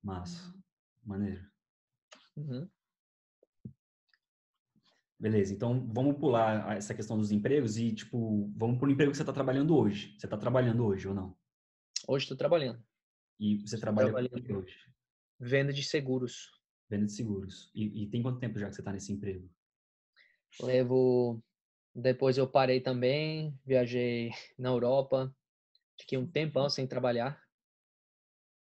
[0.03, 0.53] Massa.
[1.03, 1.49] Maneiro.
[2.35, 2.69] Uhum.
[5.19, 9.23] Beleza, então vamos pular essa questão dos empregos e, tipo, vamos pro emprego que você
[9.23, 10.15] está trabalhando hoje.
[10.17, 11.35] Você está trabalhando hoje ou não?
[12.07, 12.83] Hoje estou trabalhando.
[13.39, 14.63] E você trabalha com o trabalhando.
[14.63, 14.75] hoje?
[15.39, 16.51] Venda de seguros.
[16.89, 17.71] Venda de seguros.
[17.73, 19.49] E, e tem quanto tempo já que você está nesse emprego?
[20.61, 21.43] Levo.
[21.93, 25.35] Depois eu parei também, viajei na Europa,
[25.99, 27.41] fiquei um tempão sem trabalhar.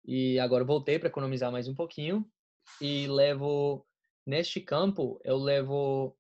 [0.06, 2.30] E agora voltei para economizar mais um pouquinho.
[2.80, 3.86] E levo.
[4.26, 6.18] Neste campo, eu levo.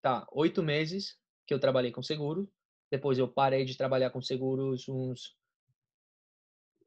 [0.00, 2.50] Tá, oito meses que eu trabalhei com seguro.
[2.90, 5.36] Depois eu parei de trabalhar com seguros uns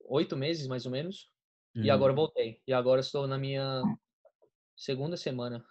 [0.06, 1.30] oito meses, mais ou menos.
[1.76, 1.94] E Uhum.
[1.94, 2.62] agora eu voltei.
[2.68, 3.82] E agora estou na minha
[4.76, 5.66] segunda semana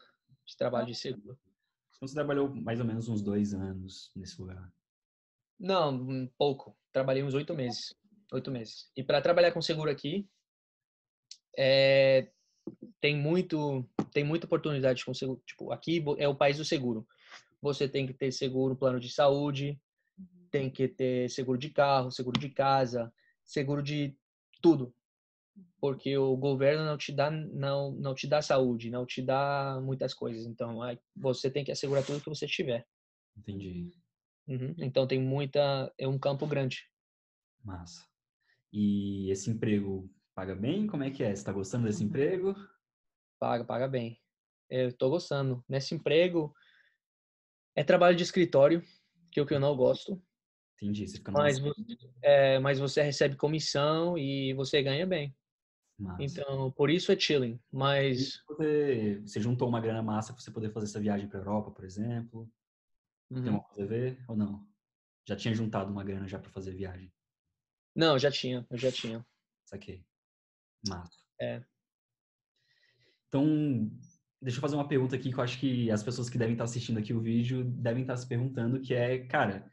[0.46, 1.38] de trabalho de seguro.
[1.96, 4.72] Então você trabalhou mais ou menos uns dois anos nesse lugar.
[5.58, 6.76] Não, um pouco.
[6.92, 7.94] Trabalhei uns oito meses.
[8.32, 8.90] Oito meses.
[8.96, 10.28] E para trabalhar com seguro aqui,
[11.56, 12.30] é,
[13.00, 15.42] tem muito, tem muita oportunidade com seguro.
[15.44, 17.06] Tipo, aqui é o país do seguro.
[17.62, 19.80] Você tem que ter seguro, plano de saúde,
[20.50, 23.12] tem que ter seguro de carro, seguro de casa,
[23.44, 24.16] seguro de
[24.60, 24.94] tudo.
[25.80, 30.14] Porque o governo não te dá não não te dá saúde, não te dá muitas
[30.14, 30.46] coisas.
[30.46, 30.78] Então,
[31.16, 32.86] você tem que assegurar tudo que você tiver.
[33.36, 33.90] Entendi.
[34.48, 34.74] Uhum.
[34.78, 36.88] Então tem muita, é um campo grande.
[37.64, 38.04] Massa.
[38.72, 40.86] E esse emprego paga bem?
[40.86, 41.34] Como é que é?
[41.34, 42.54] Você tá gostando desse emprego?
[43.38, 44.20] Paga, paga bem.
[44.68, 45.64] Eu tô gostando.
[45.68, 46.54] Nesse emprego
[47.80, 48.84] é trabalho de escritório,
[49.32, 50.22] que é o que eu não gosto.
[50.76, 51.08] Entendi.
[51.08, 51.58] Você fica Mas,
[52.22, 55.34] é, mas você recebe comissão e você ganha bem.
[55.98, 56.22] Massa.
[56.22, 57.58] Então, por isso é chilling.
[57.72, 61.70] Mas Você, você juntou uma grana massa pra você poder fazer essa viagem pra Europa,
[61.70, 62.50] por exemplo?
[63.30, 63.50] Tem uhum.
[63.50, 64.66] uma coisa a ver ou não?
[65.26, 67.10] Já tinha juntado uma grana já pra fazer a viagem?
[67.94, 69.24] não, já tinha, eu já tinha.
[69.64, 70.04] Saquei.
[70.86, 71.18] Massa.
[71.40, 71.62] É.
[73.28, 73.90] Então,
[74.40, 76.64] deixa eu fazer uma pergunta aqui que eu acho que as pessoas que devem estar
[76.64, 79.70] assistindo aqui o vídeo devem estar se perguntando, que é, cara,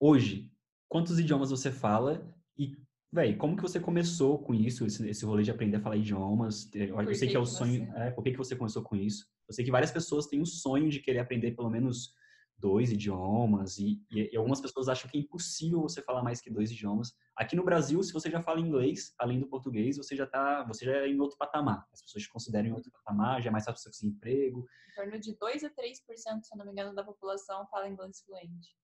[0.00, 0.50] hoje,
[0.88, 2.76] quantos idiomas você fala e,
[3.12, 6.68] velho, como que você começou com isso, esse, esse rolê de aprender a falar idiomas?
[6.74, 8.82] Eu, eu sei que que é o sonho, você- é, por que que você começou
[8.82, 9.26] com isso?
[9.48, 12.14] Eu sei que várias pessoas têm o sonho de querer aprender pelo menos
[12.62, 16.48] dois idiomas e, e, e algumas pessoas acham que é impossível você falar mais que
[16.48, 17.12] dois idiomas.
[17.36, 20.84] Aqui no Brasil, se você já fala inglês, além do português, você já tá, você
[20.84, 21.84] já é em outro patamar.
[21.92, 24.64] As pessoas te consideram em outro patamar, já é mais fácil você conseguir emprego.
[24.92, 25.74] Em torno de 2 a 3%,
[26.16, 28.76] se eu não me engano, da população fala inglês fluente.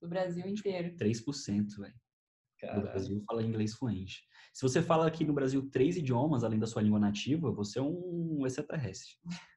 [0.00, 0.96] Do Brasil inteiro.
[0.96, 1.94] 3%, velho,
[2.74, 4.24] do Brasil fala inglês fluente.
[4.54, 7.82] Se você fala aqui no Brasil três idiomas além da sua língua nativa, você é
[7.82, 9.14] um extraterrestre.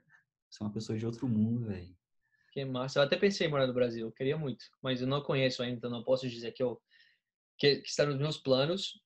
[0.50, 1.96] Você é uma pessoa de outro mundo, velho.
[2.66, 3.00] Que massa.
[3.00, 5.78] Eu até pensei em morar no Brasil, eu queria muito, mas eu não conheço ainda,
[5.78, 6.82] então não posso dizer que eu
[7.58, 9.02] que, que está nos meus planos.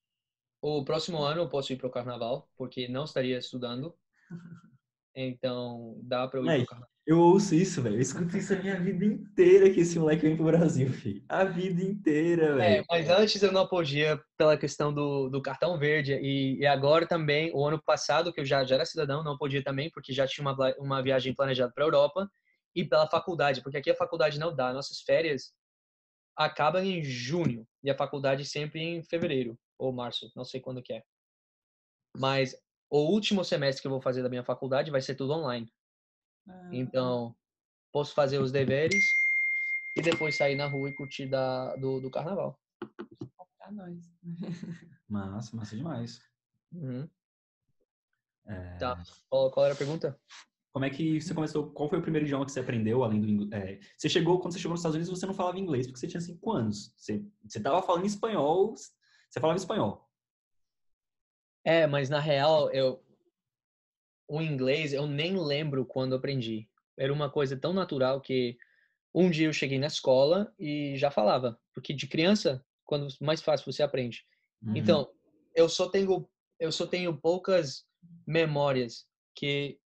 [0.61, 3.93] O próximo ano eu posso ir para o carnaval, porque não estaria estudando.
[5.15, 6.89] Então, dá para eu ir Aí, pro carnaval.
[7.05, 7.97] Eu ouço isso, velho.
[7.97, 11.23] Eu escuto isso a minha vida inteira que esse moleque vem pro Brasil, filho.
[11.29, 12.85] A vida inteira, É, velho.
[12.89, 17.51] mas antes eu não podia pela questão do, do cartão verde e, e agora também,
[17.53, 20.47] o ano passado, que eu já, já era cidadão, não podia também, porque já tinha
[20.47, 22.27] uma, uma viagem planejada para a Europa
[22.75, 24.73] e pela faculdade, porque aqui a faculdade não dá.
[24.73, 25.53] Nossas férias
[26.35, 30.93] acabam em junho e a faculdade sempre em fevereiro ou março, não sei quando que
[30.93, 31.03] é.
[32.17, 32.55] Mas
[32.89, 35.71] o último semestre que eu vou fazer da minha faculdade vai ser tudo online.
[36.47, 37.35] Ah, Então,
[37.91, 39.03] posso fazer os deveres
[39.95, 42.59] e depois sair na rua e curtir da, do, do carnaval.
[43.57, 44.11] pra nós.
[45.09, 46.19] Massa, massa demais.
[46.71, 47.07] Uhum.
[48.45, 49.03] É, Tá.
[49.29, 50.19] Qual, qual era a pergunta?
[50.73, 51.69] Como é que você começou?
[51.69, 53.85] Qual foi o primeiro idioma que você aprendeu além do inglês?
[53.95, 56.19] você chegou, quando você chegou nos Estados Unidos, você não falava inglês porque você tinha
[56.19, 56.91] cinco anos.
[56.97, 60.09] Você, você tava falando espanhol, você falava espanhol.
[61.63, 63.01] É, mas na real, eu
[64.27, 66.67] o inglês eu nem lembro quando aprendi.
[66.97, 68.57] Era uma coisa tão natural que
[69.13, 73.71] um dia eu cheguei na escola e já falava, porque de criança, quando mais fácil
[73.71, 74.25] você aprende.
[74.63, 74.75] Uhum.
[74.75, 75.09] Então,
[75.55, 76.27] eu só tenho
[76.59, 77.85] eu só tenho poucas
[78.25, 79.05] memórias
[79.35, 79.79] que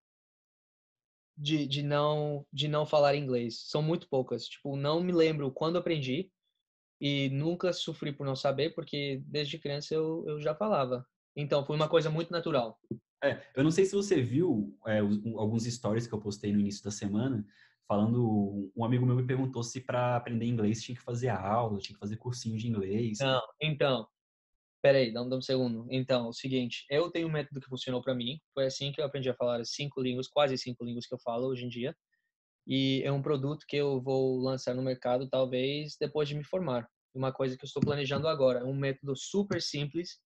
[1.38, 3.64] de, de não de não falar inglês.
[3.68, 4.46] São muito poucas.
[4.46, 6.32] Tipo, não me lembro quando aprendi
[7.00, 11.06] e nunca sofri por não saber, porque desde criança eu, eu já falava.
[11.36, 12.80] Então, foi uma coisa muito natural.
[13.24, 16.84] É, eu não sei se você viu é, alguns stories que eu postei no início
[16.84, 17.46] da semana,
[17.88, 18.72] falando.
[18.76, 22.00] Um amigo meu me perguntou se para aprender inglês tinha que fazer aula, tinha que
[22.00, 23.18] fazer cursinho de inglês.
[23.20, 24.08] Não, então,
[24.86, 25.88] peraí, dá um, dá um segundo.
[25.90, 28.40] Então, é o seguinte, eu tenho um método que funcionou para mim.
[28.54, 31.18] Foi assim que eu aprendi a falar as cinco línguas, quase cinco línguas que eu
[31.24, 31.96] falo hoje em dia.
[32.68, 36.88] E é um produto que eu vou lançar no mercado, talvez, depois de me formar.
[37.16, 38.60] Uma coisa que eu estou planejando agora.
[38.60, 40.20] É um método super simples,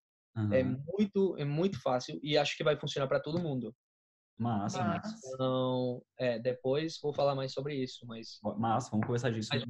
[0.52, 0.84] é Aham.
[0.98, 3.74] muito, é muito fácil e acho que vai funcionar para todo mundo.
[4.38, 5.30] Massa, Mas- massa.
[5.36, 9.66] Então, é, depois vou falar mais sobre isso, mas Massa, vamos conversar disso Mas a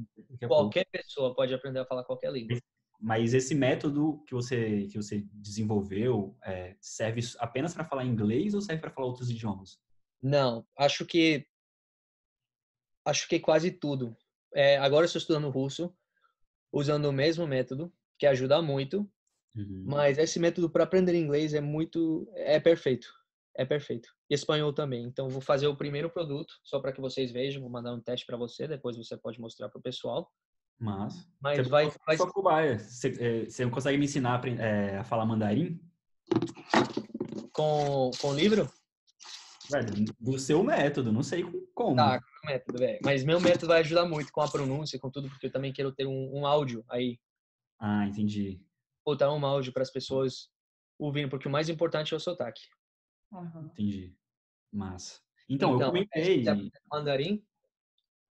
[0.48, 0.48] pouco.
[0.48, 2.58] qualquer pessoa pode aprender a falar qualquer língua.
[3.00, 8.60] Mas esse método que você que você desenvolveu é, serve apenas para falar inglês ou
[8.60, 9.80] serve para falar outros idiomas?
[10.22, 11.46] Não, acho que
[13.04, 14.16] acho que quase tudo.
[14.54, 15.94] É, agora eu estou estudando russo,
[16.72, 19.10] usando o mesmo método, que ajuda muito,
[19.56, 19.84] Uhum.
[19.86, 23.08] mas esse método para aprender inglês é muito é perfeito.
[23.56, 24.08] É perfeito.
[24.30, 25.04] E espanhol também.
[25.04, 28.24] Então vou fazer o primeiro produto só para que vocês vejam, vou mandar um teste
[28.24, 30.30] para você, depois você pode mostrar para o pessoal.
[30.80, 32.78] Mas Mas você vai, vai só cobaia.
[32.78, 35.78] Você, é, você não consegue me ensinar a, é, a falar mandarim?
[37.52, 38.72] com com o livro?
[39.70, 41.96] Velho, do seu método, não sei como.
[41.96, 42.98] Tá, com o método, velho.
[43.02, 45.92] Mas meu método vai ajudar muito com a pronúncia, com tudo, porque eu também quero
[45.92, 47.20] ter um, um áudio aí
[47.78, 48.60] Ah, entendi.
[49.04, 50.50] botar um áudio para as pessoas
[50.98, 52.62] ouvirem, porque o mais importante é o sotaque.
[53.32, 53.66] Aham.
[53.66, 54.16] Entendi.
[54.72, 55.20] Massa.
[55.48, 56.48] Então, eu Então, comentei.
[56.48, 57.44] é, se Mandarim?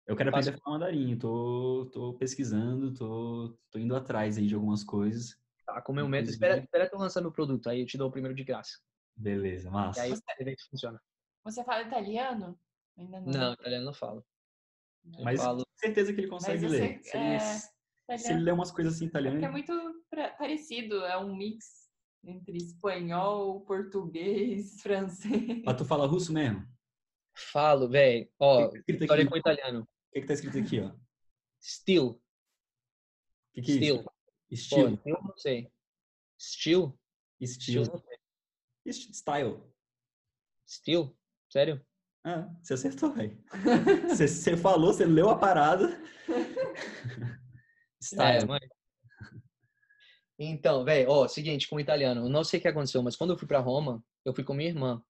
[0.09, 1.17] Eu quero aprender a falar mandarim.
[1.19, 5.39] Tô, tô pesquisando, tô, tô indo atrás aí de algumas coisas.
[5.67, 6.31] Tá, com o meu método.
[6.31, 8.79] Espera, espera eu lançar meu produto, aí eu te dou o primeiro de graça.
[9.15, 10.03] Beleza, E massa.
[10.03, 10.99] aí você vê que funciona.
[11.45, 12.59] Você fala italiano?
[12.97, 13.33] Ainda não.
[13.33, 14.25] Não, italiano não falo.
[15.23, 17.01] Mas falo- com certeza que ele consegue você- ler.
[17.05, 17.67] Se ele, é, se
[18.09, 18.45] ele Italiano.
[18.45, 21.87] ler umas coisas assim É é italiano, muito pra- parecido, é um mix
[22.25, 25.63] entre espanhol, português, francês.
[25.67, 26.67] mas tu fala russo mesmo?
[27.53, 28.29] Falo, velho.
[28.39, 29.87] Ó, que, que história com italiano.
[30.19, 30.89] O que, que tá escrito aqui, ó?
[30.89, 30.99] O
[31.61, 32.23] Still.
[33.55, 34.03] que, que é?
[34.03, 34.13] Pô,
[34.51, 34.97] Estilo.
[34.97, 35.73] still não sei.
[36.39, 36.99] Estilo.
[38.85, 39.63] Est- Style.
[40.67, 41.17] Still?
[41.51, 41.85] Sério?
[42.25, 43.43] Ah, você acertou, velho.
[44.09, 45.89] Você, você falou, você leu a parada.
[48.01, 48.47] É, Style.
[48.47, 48.61] mas...
[50.39, 53.33] Então, velho, ó, seguinte, com o italiano, eu não sei o que aconteceu, mas quando
[53.33, 55.05] eu fui pra Roma, eu fui com minha irmã.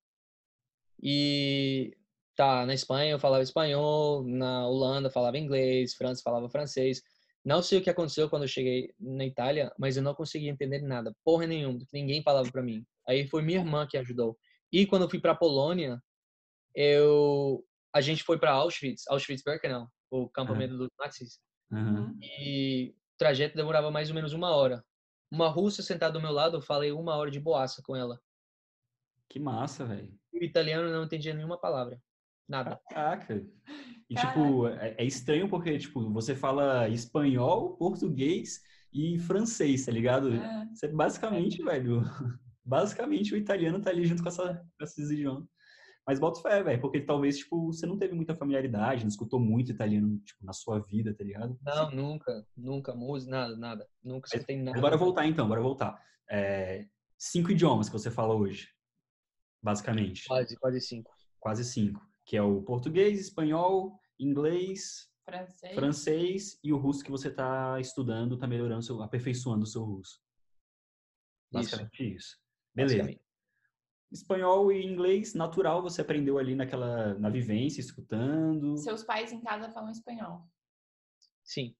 [1.02, 1.94] E
[2.38, 7.02] tá, na Espanha eu falava espanhol, na Holanda eu falava inglês, França falava francês.
[7.44, 10.80] Não sei o que aconteceu quando eu cheguei na Itália, mas eu não conseguia entender
[10.80, 12.86] nada, porra nenhuma, ninguém falava pra mim.
[13.08, 14.38] Aí foi minha irmã que ajudou.
[14.70, 16.00] E quando eu fui pra Polônia,
[16.74, 21.40] eu a gente foi pra Auschwitz, Auschwitz-Birkenau, o campamento dos nazis.
[21.72, 22.14] Aham.
[22.22, 24.84] E o trajeto demorava mais ou menos uma hora.
[25.28, 28.20] Uma russa sentada do meu lado, eu falei uma hora de boaça com ela.
[29.28, 30.16] Que massa, velho.
[30.32, 32.00] O italiano não entendia nenhuma palavra.
[32.48, 32.80] Nada.
[32.90, 33.44] Caraca.
[34.08, 34.32] E, Caraca.
[34.32, 38.60] tipo, é, é estranho porque, tipo, você fala espanhol, português
[38.92, 40.32] e francês, tá ligado?
[40.34, 40.66] É.
[40.72, 42.00] Você basicamente, velho,
[42.64, 45.46] basicamente o italiano tá ali junto com, essa, com esses idiomas.
[46.06, 49.72] Mas bota fé, velho, porque talvez, tipo, você não teve muita familiaridade, não escutou muito
[49.72, 51.58] italiano, tipo, na sua vida, tá ligado?
[51.62, 53.86] Não, nunca, nunca, música, nada, nada.
[54.02, 54.78] Nunca escutei nada.
[54.78, 56.02] Agora voltar então, bora voltar.
[56.30, 56.86] É,
[57.18, 58.68] cinco idiomas que você fala hoje,
[59.62, 60.26] basicamente.
[60.26, 61.12] Quase, quase cinco.
[61.38, 62.00] Quase cinco.
[62.28, 65.74] Que é o português, espanhol, inglês, Francês.
[65.74, 70.20] francês e o russo que você está estudando, está melhorando, seu, aperfeiçoando o seu russo.
[71.50, 72.38] Basicamente isso.
[72.74, 72.96] Beleza.
[72.98, 73.24] basicamente.
[74.12, 78.76] Espanhol e inglês, natural, você aprendeu ali naquela, na vivência, escutando.
[78.76, 80.46] Seus pais em casa falam espanhol.
[81.42, 81.74] Sim.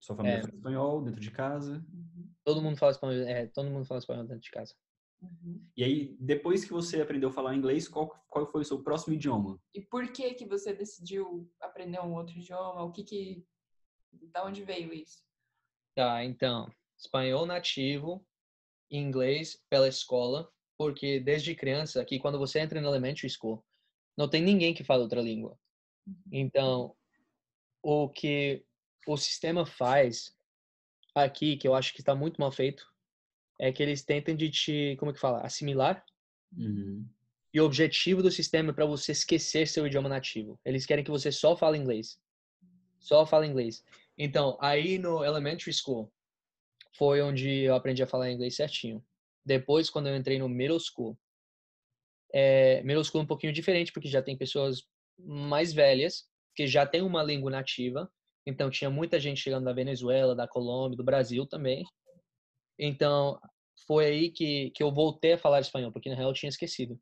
[0.00, 0.40] Sua família É.
[0.42, 1.84] fala espanhol dentro de casa.
[1.92, 2.32] Uhum.
[2.44, 4.74] Todo mundo fala espanhol, é, todo mundo fala espanhol dentro de casa.
[5.20, 5.66] Uhum.
[5.76, 9.14] E aí, depois que você aprendeu a falar inglês, qual, qual foi o seu próximo
[9.14, 9.60] idioma?
[9.74, 12.82] E por que que você decidiu aprender um outro idioma?
[12.82, 13.46] O que que...
[14.32, 15.22] Da onde veio isso?
[15.94, 18.24] Tá, então, espanhol nativo,
[18.90, 23.64] inglês pela escola, porque desde criança, aqui quando você entra no elementary school,
[24.16, 25.58] não tem ninguém que fala outra língua.
[26.32, 26.96] Então,
[27.82, 28.64] o que
[29.06, 30.36] o sistema faz
[31.14, 32.86] aqui, que eu acho que está muito mal feito,
[33.58, 36.04] é que eles tentam de te, como é que fala, assimilar.
[36.56, 37.04] Uhum.
[37.52, 40.60] E o objetivo do sistema é para você esquecer seu idioma nativo.
[40.64, 42.18] Eles querem que você só fale inglês.
[43.00, 43.84] Só fale inglês.
[44.16, 46.12] Então, aí no elementary school,
[46.96, 49.04] foi onde eu aprendi a falar inglês certinho.
[49.44, 51.18] Depois, quando eu entrei no middle school,
[52.32, 54.86] é, middle school é um pouquinho diferente, porque já tem pessoas
[55.18, 58.10] mais velhas, que já tem uma língua nativa.
[58.44, 61.84] Então, tinha muita gente chegando da Venezuela, da Colômbia, do Brasil também.
[62.78, 63.40] Então,
[63.86, 66.98] foi aí que, que eu voltei a falar espanhol, porque na real eu tinha esquecido.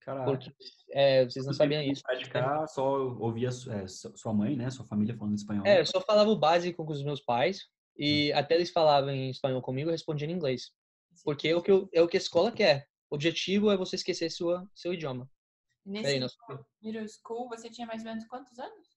[0.00, 0.30] Caraca.
[0.30, 0.52] Porque
[0.90, 2.02] é, vocês não sabiam teve que isso.
[2.02, 4.70] Praticar, só ouvia é, su- sua mãe, né?
[4.70, 5.66] Sua família falando espanhol.
[5.66, 7.60] É, eu só falava o básico com os meus pais.
[7.98, 8.36] E Hum.
[8.38, 10.70] até eles falavam em espanhol comigo, eu respondia em inglês.
[11.24, 12.86] Porque é o que, eu- é o que a escola quer.
[13.10, 15.28] O objetivo é você esquecer sua, seu idioma.
[15.84, 16.36] Nesse Peraí, nós-
[16.82, 18.95] middle school, você tinha mais ou menos quantos anos?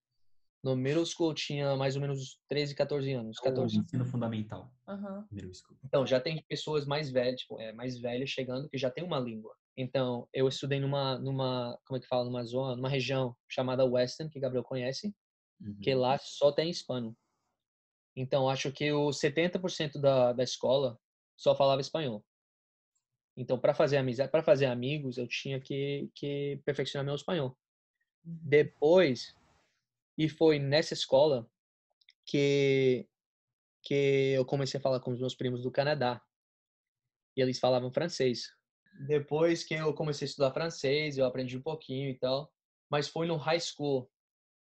[0.63, 3.37] No middle school eu tinha mais ou menos 13, 14 anos.
[3.37, 3.77] O 14.
[3.77, 4.73] ensino fundamental.
[4.87, 5.25] Aham.
[5.31, 5.77] Middle school.
[5.83, 9.19] Então, já tem pessoas mais velhas, tipo, é, mais velhas chegando que já tem uma
[9.19, 9.55] língua.
[9.77, 14.29] Então, eu estudei numa, numa, como é que fala, numa zona, numa região chamada Western,
[14.29, 15.13] que Gabriel conhece,
[15.61, 15.77] Uhum.
[15.81, 17.17] que lá só tem hispano.
[18.15, 20.97] Então, acho que o 70% da, da escola
[21.37, 22.25] só falava espanhol.
[23.37, 27.57] Então, para fazer amizade, para fazer amigos, eu tinha que, que perfeccionar meu espanhol.
[28.23, 29.33] Depois,
[30.19, 31.49] e foi nessa escola
[32.25, 33.07] que
[33.81, 36.21] que eu comecei a falar com os meus primos do Canadá.
[37.35, 38.51] E eles falavam francês.
[39.07, 42.53] Depois que eu comecei a estudar francês, eu aprendi um pouquinho e tal.
[42.89, 44.11] Mas foi no high school,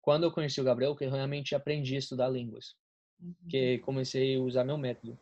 [0.02, 2.76] quando eu conheci o Gabriel, que eu realmente aprendi a estudar línguas.
[3.20, 3.34] Uhum.
[3.50, 5.18] Que comecei a usar meu método.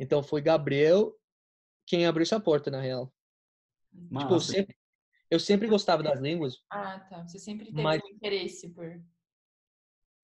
[0.00, 1.16] Então foi Gabriel
[1.86, 3.14] quem abriu essa porta, na real.
[4.18, 4.76] Tipo, eu sempre,
[5.30, 7.22] eu sempre gostava das línguas, Ah, tá.
[7.24, 9.00] Você sempre teve Mas- um interesse por.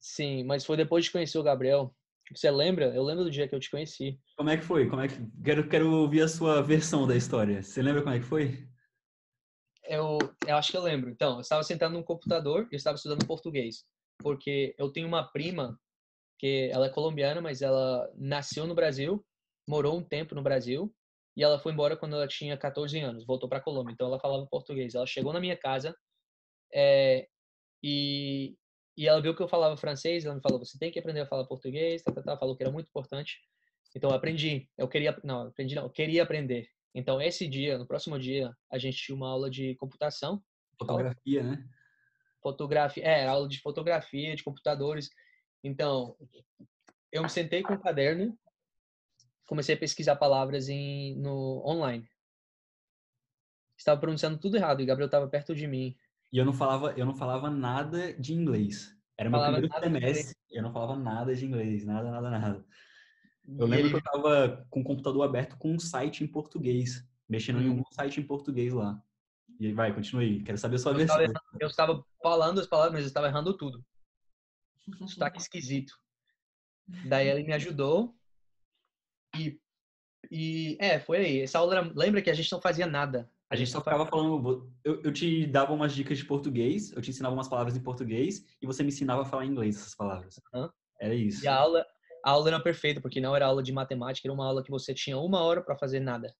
[0.00, 1.94] Sim, mas foi depois de conhecer o Gabriel.
[2.34, 2.94] Você lembra?
[2.94, 4.18] Eu lembro do dia que eu te conheci.
[4.36, 4.88] Como é que foi?
[4.88, 5.16] Como é que...
[5.44, 7.62] quero, quero ouvir a sua versão da história.
[7.62, 8.68] Você lembra como é que foi?
[9.84, 11.10] Eu, eu acho que eu lembro.
[11.10, 13.84] Então, eu estava sentado num computador e estava estudando português.
[14.22, 15.76] Porque eu tenho uma prima
[16.38, 19.24] que ela é colombiana, mas ela nasceu no Brasil,
[19.68, 20.94] morou um tempo no Brasil
[21.36, 23.92] e ela foi embora quando ela tinha 14 anos, voltou para Colômbia.
[23.92, 24.94] Então ela falava português.
[24.94, 25.94] Ela chegou na minha casa
[26.72, 27.26] é,
[27.82, 28.56] e,
[29.00, 31.26] e ela viu que eu falava francês, ela me falou, você tem que aprender a
[31.26, 33.40] falar português, tá, tá, tá, falou que era muito importante.
[33.96, 34.68] Então eu aprendi.
[34.76, 36.68] Eu queria, não, aprendi não, eu queria aprender.
[36.94, 40.42] Então esse dia, no próximo dia, a gente tinha uma aula de computação.
[40.78, 41.66] Fotografia, né?
[42.42, 45.08] Fotografia, é, aula de fotografia, de computadores.
[45.64, 46.14] Então,
[47.10, 48.38] eu me sentei com um caderno,
[49.46, 52.06] comecei a pesquisar palavras em, no online.
[53.78, 55.96] Estava pronunciando tudo errado e Gabriel estava perto de mim.
[56.32, 58.96] E eu não falava, eu não falava nada de inglês.
[59.16, 59.82] Era meu Falava primeiro
[60.14, 62.64] semestre, eu não falava nada de inglês, nada, nada, nada.
[63.58, 66.26] Eu E lembro ele- que eu tava com o computador aberto com um site em
[66.28, 67.70] português, mexendo em Hum.
[67.78, 69.02] algum site em português lá.
[69.58, 70.42] E aí, vai, continue aí.
[70.42, 71.20] Quero saber a sua Eu versão.
[71.20, 73.84] estava, eu estava falando as palavras, mas eu estava errando tudo.
[75.06, 75.92] Sotaque esquisito.
[76.86, 78.16] Daí ele me ajudou.
[79.36, 79.60] E,
[80.30, 81.40] e é, foi aí.
[81.42, 83.30] Essa aula era, lembra que a gente não fazia nada.
[83.50, 84.72] A gente só ficava falando.
[84.84, 88.44] Eu, eu te dava umas dicas de português, eu te ensinava umas palavras em português
[88.62, 90.40] e você me ensinava a falar inglês essas palavras.
[90.54, 90.70] Aham.
[91.00, 91.44] Era isso.
[91.44, 91.84] E a aula,
[92.24, 94.94] a aula era perfeita, porque não era aula de matemática, era uma aula que você
[94.94, 96.32] tinha uma hora para fazer nada.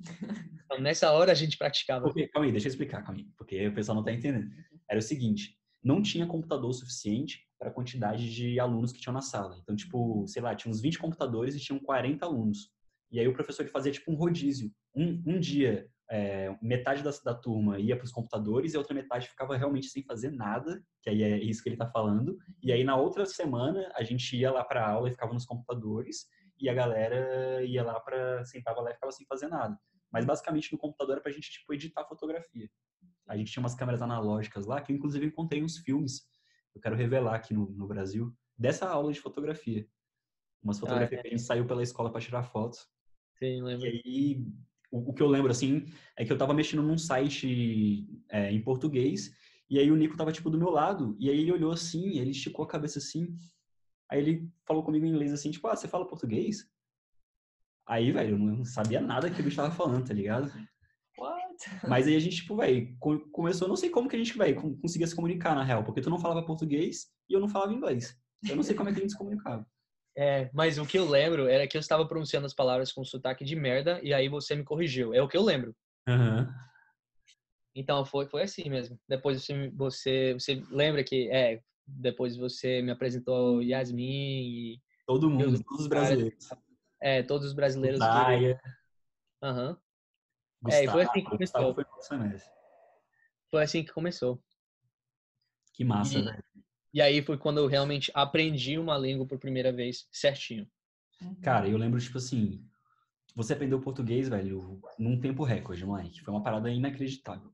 [0.70, 2.04] Então, nessa hora a gente praticava.
[2.04, 4.50] Porque, calma aí, deixa eu explicar, calma aí, porque o pessoal não tá entendendo.
[4.86, 9.22] Era o seguinte, não tinha computador suficiente para a quantidade de alunos que tinham na
[9.22, 9.58] sala.
[9.62, 12.70] Então, tipo, sei lá, tinha uns 20 computadores e tinham 40 alunos.
[13.10, 14.70] E aí o professor fazia tipo um rodízio.
[14.94, 18.94] Um, um dia, é, metade da, da turma ia para os computadores e a outra
[18.94, 22.36] metade ficava realmente sem fazer nada, que aí é isso que ele tá falando.
[22.62, 26.26] E aí na outra semana a gente ia lá para aula e ficava nos computadores
[26.58, 29.78] e a galera ia lá para sentava lá e ficava sem fazer nada.
[30.10, 32.68] Mas basicamente no computador era pra gente tipo editar fotografia.
[33.28, 36.26] A gente tinha umas câmeras analógicas lá que eu inclusive encontrei uns filmes.
[36.74, 39.86] Eu quero revelar aqui no, no Brasil dessa aula de fotografia.
[40.62, 41.22] Umas fotografias é.
[41.22, 42.88] que a gente saiu pela escola para tirar fotos.
[43.38, 43.86] Sim, E lembro.
[43.86, 44.44] aí,
[44.90, 45.84] o, o que eu lembro, assim,
[46.16, 49.34] é que eu tava mexendo num site é, em português,
[49.70, 52.30] e aí o Nico tava, tipo, do meu lado, e aí ele olhou assim, ele
[52.30, 53.34] esticou a cabeça assim,
[54.10, 56.66] aí ele falou comigo em inglês assim, tipo, ah, você fala português?
[57.86, 60.50] Aí, velho, eu não sabia nada que ele estava falando, tá ligado?
[61.18, 61.58] What?
[61.88, 64.60] Mas aí a gente, tipo, velho, co- começou, não sei como que a gente, velho,
[64.60, 67.72] con- conseguia se comunicar, na real, porque tu não falava português e eu não falava
[67.72, 68.16] inglês.
[68.48, 69.66] Eu não sei como é que a gente se comunicava.
[70.20, 73.44] É, mas o que eu lembro era que eu estava pronunciando as palavras com sotaque
[73.44, 75.14] de merda e aí você me corrigiu.
[75.14, 75.76] É o que eu lembro.
[76.08, 76.52] Aham.
[77.72, 78.98] Então foi, foi assim mesmo.
[79.08, 85.38] Depois você, você, você lembra que é, depois você me apresentou Yasmin e Todo mundo,
[85.52, 86.48] Deus, todos os brasileiros.
[87.00, 88.00] é, todos os brasileiros.
[88.00, 88.60] Praia,
[89.40, 89.78] Aham.
[90.60, 91.74] Gustavo, É, foi assim que começou.
[91.74, 91.84] foi.
[93.52, 94.42] Foi assim que começou.
[95.74, 96.44] Que massa, E- velho.
[96.92, 100.66] E aí foi quando eu realmente aprendi uma língua por primeira vez, certinho.
[101.42, 102.64] Cara, eu lembro, tipo assim,
[103.34, 106.22] você aprendeu português, velho, num tempo recorde, moleque.
[106.22, 107.52] Foi uma parada inacreditável.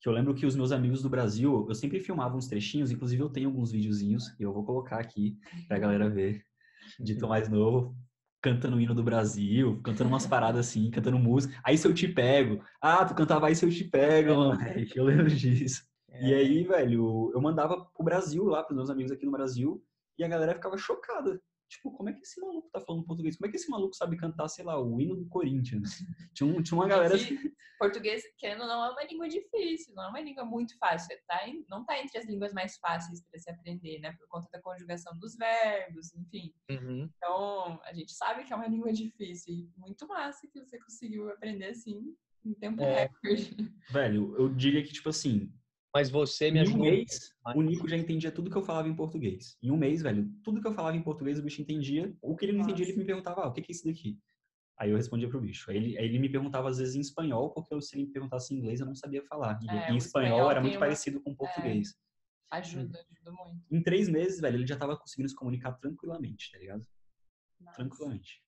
[0.00, 3.22] Que eu lembro que os meus amigos do Brasil, eu sempre filmava uns trechinhos, inclusive
[3.22, 5.38] eu tenho alguns videozinhos, e eu vou colocar aqui
[5.68, 6.44] pra galera ver,
[6.98, 7.96] de tô mais novo,
[8.40, 11.58] cantando o hino do Brasil, cantando umas paradas assim, cantando música.
[11.64, 15.04] Aí se eu te pego, ah, tu cantava aí se eu te pego, moleque, eu
[15.04, 15.84] lembro disso.
[16.12, 16.24] É.
[16.28, 19.84] E aí, velho, eu mandava pro Brasil lá, pros meus amigos aqui no Brasil,
[20.18, 21.40] e a galera ficava chocada.
[21.68, 23.34] Tipo, como é que esse maluco tá falando português?
[23.34, 25.90] Como é que esse maluco sabe cantar, sei lá, o hino do Corinthians?
[26.34, 27.34] Tinha, um- tinha uma galera assim.
[27.38, 31.16] Que português, querendo ou não, é uma língua difícil, não é uma língua muito fácil.
[31.26, 31.40] Tá
[31.70, 34.12] não tá entre as línguas mais fáceis para se aprender, né?
[34.18, 36.52] Por conta da conjugação dos verbos, enfim.
[36.70, 37.08] Uhum.
[37.16, 39.54] Então, a gente sabe que é uma língua difícil.
[39.54, 43.04] E muito massa que você conseguiu aprender assim em tempo É.
[43.04, 43.56] recorde.
[43.90, 45.50] Velho, eu diria que, tipo assim,
[45.94, 46.80] Mas você me em um ajudou.
[46.86, 47.56] mês, mais.
[47.56, 49.58] o Nico já entendia tudo que eu falava em português.
[49.62, 52.14] Em um mês, velho, tudo que eu falava em português o bicho entendia.
[52.22, 54.18] O que ele não entendia, ele me perguntava, ah, o que é isso daqui?
[54.78, 55.70] Aí eu respondia pro bicho.
[55.70, 58.12] Aí ele, aí ele me perguntava às vezes em espanhol, porque eu, se ele me
[58.12, 59.58] perguntasse em inglês, eu não sabia falar.
[59.62, 61.94] E É, em espanhol espanhol era muito uma- parecido com português.
[62.50, 63.62] Ajuda, ajuda muito.
[63.70, 66.86] Em três meses, velho, ele já tava conseguindo se comunicar tranquilamente, tá ligado?
[67.60, 67.76] Nossa.
[67.76, 68.42] Tranquilamente.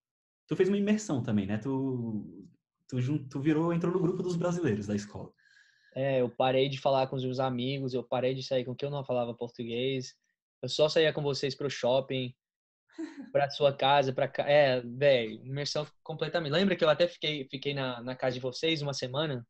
[0.46, 1.58] Tu fez uma imersão também, né?
[1.58, 2.48] Tu,
[2.88, 5.32] tu, tu virou, entrou no grupo dos brasileiros da escola.
[5.94, 8.86] É, eu parei de falar com os meus amigos, eu parei de sair com quem
[8.88, 10.14] eu não falava português.
[10.60, 12.34] Eu só saía com vocês pro shopping,
[13.32, 14.48] pra sua casa, pra cá.
[14.48, 16.52] É, velho, imersão completamente.
[16.52, 19.46] Lembra que eu até fiquei, fiquei na, na casa de vocês uma semana?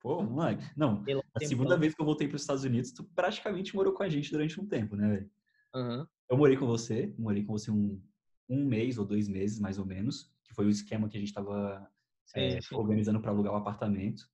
[0.00, 0.64] Pô, moleque.
[0.76, 3.92] Não, Pelo a segunda vez que eu voltei para os Estados Unidos, tu praticamente morou
[3.92, 5.30] com a gente durante um tempo, né, velho?
[5.74, 6.08] Aham.
[6.30, 8.00] Eu morei com você, morei com você um,
[8.48, 11.34] um mês ou dois meses, mais ou menos, que foi o esquema que a gente
[11.34, 11.90] tava
[12.24, 12.76] Sim, é, sim.
[12.76, 14.30] organizando para alugar o apartamento.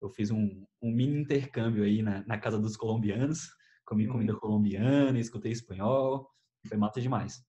[0.00, 3.48] Eu fiz um, um mini intercâmbio aí na, na casa dos colombianos,
[3.84, 4.12] comi Uhum.
[4.12, 6.28] comida colombiana, escutei espanhol,
[6.68, 7.42] foi mata demais.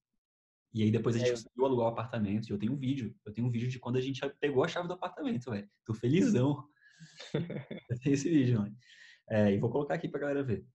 [0.74, 3.16] E aí depois a gente É, conseguiu alugar o apartamento, e eu tenho um vídeo,
[3.26, 5.70] eu tenho um vídeo de quando a gente pegou a chave do apartamento, velho.
[5.86, 6.64] Tô felizão.
[7.90, 8.76] eu tenho esse vídeo, mano.
[9.30, 10.66] É, e vou colocar aqui pra galera ver.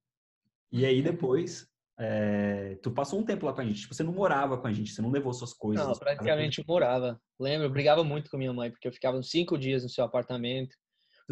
[0.71, 1.69] E aí depois,
[1.99, 3.83] é, tu passou um tempo lá com a gente.
[3.83, 5.87] Tipo, você não morava com a gente, você não levou suas coisas.
[5.87, 7.21] Não, praticamente eu morava.
[7.39, 10.05] Lembro, eu brigava muito com minha mãe, porque eu ficava uns cinco dias no seu
[10.05, 10.75] apartamento.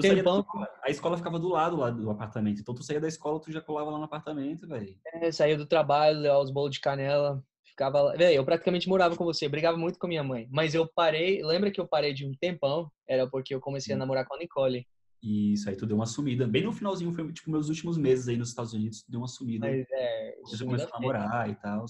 [0.01, 2.61] Tu Tempão- saía da escola, a escola ficava do lado lá do apartamento.
[2.61, 4.97] Então tu saía da escola, tu já colava lá no apartamento, velho.
[5.15, 8.17] É, saía do trabalho, levava os bolos de canela, ficava lá.
[8.17, 10.49] Véi, eu praticamente morava com você, brigava muito com minha mãe.
[10.51, 12.91] Mas eu parei, lembra que eu parei de um tempão?
[13.09, 14.87] Era porque eu comecei a namorar com a Nicole.
[15.23, 16.47] E isso aí tu deu uma sumida.
[16.49, 19.29] Bem no finalzinho, foi tipo meus últimos meses aí nos Estados Unidos, tu deu uma
[19.29, 19.67] sumida.
[19.67, 21.85] Mas é, Você sumida começou a namorar e tal.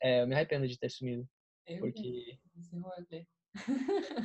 [0.00, 1.26] É, eu me arrependo de ter sumido,
[1.66, 3.26] Eu porque esse rolê.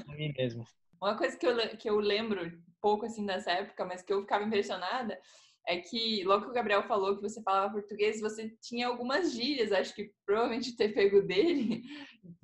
[0.07, 0.63] a mim mesmo.
[1.01, 2.41] Uma coisa que eu, que eu lembro
[2.83, 5.17] pouco assim dessa época, mas que eu ficava impressionada,
[5.65, 9.71] é que logo que o Gabriel falou que você falava português, você tinha algumas gírias,
[9.71, 11.81] acho que provavelmente ter pego dele,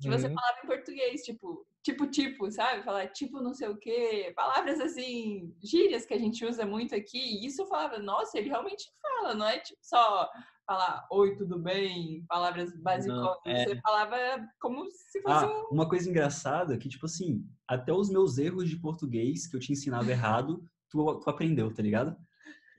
[0.00, 0.34] que você Uhum.
[0.34, 2.82] falava em português, tipo, tipo, tipo, sabe?
[2.82, 7.18] Falar tipo não sei o quê, palavras assim, gírias que a gente usa muito aqui,
[7.18, 10.26] e isso eu falava, nossa, ele realmente fala, não é tipo só
[10.66, 13.64] falar oi, tudo bem, palavras básicas, é.
[13.66, 14.16] você falava
[14.60, 15.74] como se fosse Ah, um...
[15.74, 19.70] uma coisa engraçada que, tipo assim, até os meus erros de português que eu te
[19.70, 22.16] ensinava errado, tu, tu aprendeu, tá ligado?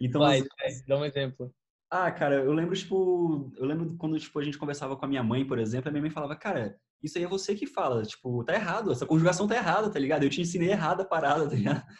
[0.02, 1.56] Então, Vai, às vai, dá um exemplo.
[1.90, 5.24] Ah, cara, eu lembro, tipo, eu lembro quando, tipo, a gente conversava com a minha
[5.24, 8.44] mãe, por exemplo, a minha mãe falava, cara, isso aí é você que fala, tipo,
[8.44, 10.24] tá errado, essa conjugação tá errada, tá ligado?
[10.24, 11.84] Eu te ensinei errada a parada, tá ligado?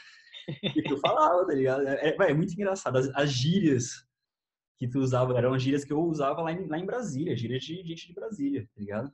[0.64, 1.88] E tu falava, tá ligado?
[1.88, 2.98] É, é, é muito engraçado.
[2.98, 4.06] As, as gírias
[4.78, 7.64] que tu usava eram as gírias que eu usava lá em, lá em Brasília, gírias
[7.64, 9.14] de gente de Brasília, tá ligado?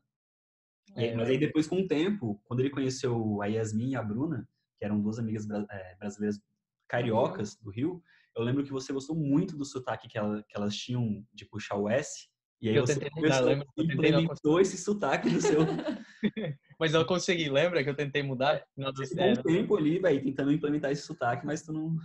[0.95, 1.15] E aí- É.
[1.15, 4.85] mas aí depois, com o tempo, quando ele conheceu a Yasmin e a Bruna, que
[4.85, 6.39] eram duas amigas é, brasileiras
[6.87, 8.01] cariocas do Rio,
[8.35, 11.75] eu lembro que você gostou muito do sotaque que, ela- que elas tinham de puxar
[11.75, 12.27] o S.
[12.61, 15.59] E aí Eu você tentei mudar, lembra eu não implementou esse sotaque no seu
[16.79, 18.63] Mas eu consegui, lembra que eu tentei mudar?
[18.75, 21.95] Não deu Ficou um tempo ali, velho, tentando implementar esse sotaque, mas tu não.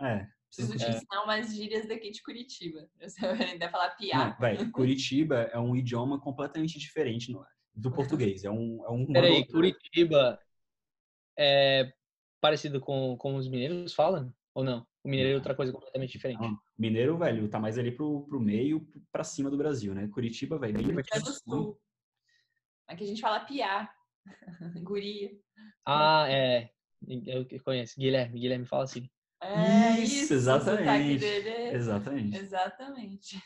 [0.00, 0.26] É.
[0.48, 0.90] Preciso te É.
[0.90, 2.88] ensinar umas gírias daqui de Curitiba.
[3.00, 7.44] Você vai aprender a falar Não, velho, Curitiba é um idioma completamente diferente no-
[7.76, 8.44] do português.
[8.44, 8.84] É um.
[8.84, 10.40] É um Peraí, uma- Curitiba
[11.38, 11.92] é
[12.40, 14.32] parecido com, com os mineiros falam?
[14.54, 14.86] Ou não?
[15.04, 16.40] O mineiro é outra coisa completamente diferente.
[16.40, 20.08] Não, Mineiro, velho, tá mais ali pro, pro meio, pra cima do Brasil, né?
[20.08, 21.80] Curitiba, velho, bem É do sul.
[22.88, 23.92] Aqui a gente fala piá.
[24.82, 25.30] Guria.
[25.84, 26.70] Ah, é.
[27.26, 27.98] Eu que conheço.
[28.00, 28.40] Guilherme.
[28.40, 29.08] Guilherme fala assim.
[29.40, 31.20] É Isso, isso, exatamente.
[31.20, 32.36] dele é- Exatamente.
[32.36, 33.36] Exatamente.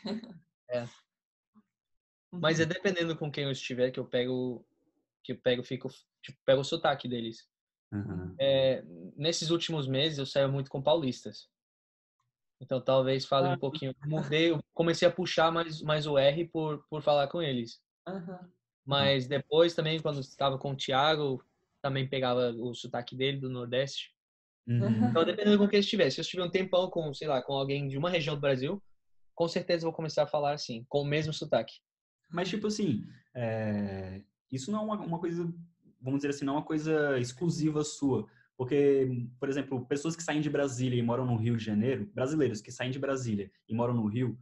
[2.31, 4.65] Mas é dependendo com quem eu estiver que eu pego.
[5.23, 5.89] Que eu pego, fico.
[6.21, 7.49] Tipo, pego o sotaque deles.
[7.93, 8.35] Aham.
[8.39, 8.83] É,
[9.17, 11.49] nesses últimos meses eu saio muito com paulistas.
[12.59, 13.53] Então talvez fale Ah.
[13.53, 13.93] um pouquinho.
[14.05, 17.81] Mudei, comecei a puxar mais, mais o R por, por falar com eles.
[18.07, 18.51] Aham.
[18.85, 21.43] Mas depois também, quando estava com o Thiago,
[21.81, 24.15] também pegava o sotaque dele do Nordeste.
[24.67, 25.09] Uhum.
[25.09, 26.09] Então, dependendo com quem estiver.
[26.09, 28.81] Se eu estiver um tempão com, sei lá, com alguém de uma região do Brasil,
[29.35, 31.73] com certeza eu vou começar a falar assim, com o mesmo sotaque.
[32.31, 34.21] Mas, tipo assim, é,
[34.51, 35.43] isso não é uma, uma coisa,
[36.01, 38.27] vamos dizer assim, não é uma coisa exclusiva sua.
[38.57, 42.61] Porque, por exemplo, pessoas que saem de Brasília e moram no Rio de Janeiro, brasileiros
[42.61, 44.37] que saem de Brasília e moram no Rio,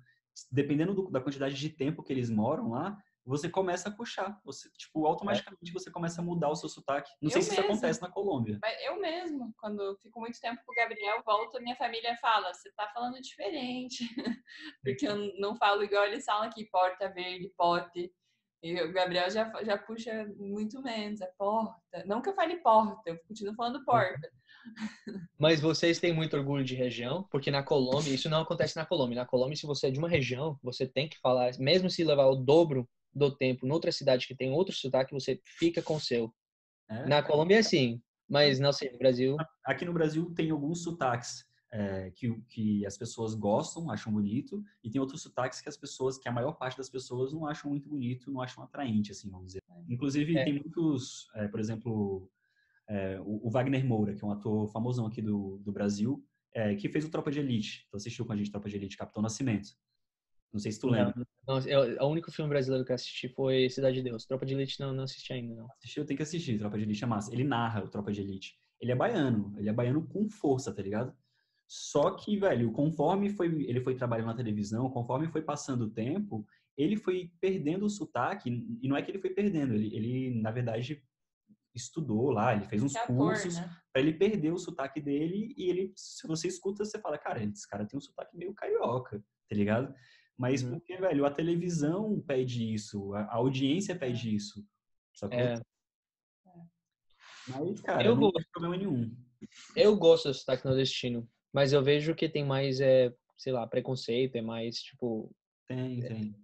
[0.52, 4.40] dependendo do- da quantidade de tempo que eles moram lá, você começa a puxar.
[4.44, 7.12] Você, tipo, automaticamente você começa a mudar o seu sotaque.
[7.22, 8.58] Não sei Eu se isso acontece na Colômbia.
[8.60, 12.18] Mas eu mesmo, quando eu fico muito tempo com o Gabriel, volto, a minha família
[12.18, 14.04] fala, você tá falando diferente.
[14.84, 18.12] Porque eu não falo igual eles falam aqui, porta verde, pote.
[18.64, 22.04] E o Gabriel já, já puxa muito menos, é porta.
[22.08, 24.28] Não que eu fale porta, eu continuo falando porta.
[25.38, 29.20] Mas vocês têm muito orgulho de região, porque na Colômbia, isso não acontece na Colômbia.
[29.20, 32.26] Na Colômbia, se você é de uma região, você tem que falar, mesmo se levar
[32.26, 36.34] o dobro do tempo noutra cidade que tem outro sotaque, você fica com o seu.
[36.89, 37.05] né?
[37.05, 41.45] Na Colômbia é assim, mas não sei, no Brasil, Aqui no Brasil tem alguns sotaques
[41.72, 46.18] é, que, que as pessoas gostam, acham bonito, e tem outros sotaques que as pessoas,
[46.18, 49.47] que a maior parte das pessoas não acham muito bonito, não acham atraente, assim, vamos
[49.47, 49.62] dizer.
[49.88, 50.43] Inclusive, É.
[50.43, 52.30] tem muitos, é, por exemplo,
[52.88, 56.76] é, o, o Wagner Moura, que é um ator famosão aqui do, do Brasil, é,
[56.76, 57.88] que fez o Tropa de Elite.
[57.91, 59.70] Tu assistiu com a gente Tropa de Elite, Capitão Nascimento.
[60.52, 61.14] Não sei se tu lembra.
[61.47, 64.26] não, eu, o único filme brasileiro que eu assisti foi Cidade de Deus.
[64.26, 65.68] Tropa de Elite não, não assisti ainda, não.
[65.78, 67.32] Assistiu, tem que assistir, Tropa de Elite é massa.
[67.34, 68.58] Ele narra o Tropa de Elite.
[68.82, 71.14] Ele é baiano, ele é baiano com força, tá ligado?
[71.68, 76.43] Só que, velho, conforme foi, ele foi trabalhando na televisão, conforme foi passando o tempo,
[76.76, 78.50] ele foi perdendo o sotaque,
[78.82, 81.04] e não é que ele foi perdendo, ele, ele na verdade,
[81.76, 83.70] estudou lá, ele fez uns cursos né?
[83.93, 87.68] pra ele perder o sotaque dele, e ele, se você escuta, você fala, cara, esse
[87.68, 89.93] cara tem um sotaque meio carioca, tá ligado?
[90.40, 90.72] Mas Uhum.
[90.72, 94.66] porque, velho, a televisão pede isso, a, audiência pede isso,
[95.14, 95.38] sacou?
[95.38, 95.60] É,
[97.46, 99.16] Mas, cara, Eu não vou- tem problema nenhum.
[99.76, 104.36] eu gosto do sotaque nordestino, mas eu vejo que tem mais, é, sei lá, preconceito,
[104.38, 105.30] é mais, tipo,
[105.68, 106.36] Tem, tem.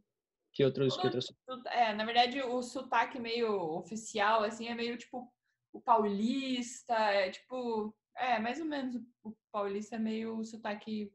[0.53, 1.27] Que outros, que outros...
[1.67, 5.31] É, na verdade, o sotaque meio oficial, assim, é meio tipo
[5.73, 11.11] o paulista, é tipo, é, mais ou menos o paulista é meio o sotaque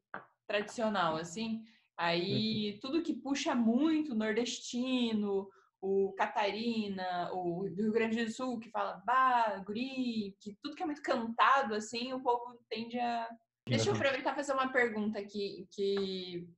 [0.47, 1.63] tradicional, assim.
[2.01, 5.47] Aí, tudo que puxa muito, nordestino,
[5.83, 10.83] o Catarina, o do Rio Grande do Sul, que fala bah, guri, que tudo que
[10.83, 13.29] é muito cantado, assim, o povo tende a.
[13.69, 16.49] Deixa eu aproveitar e fazer uma pergunta aqui que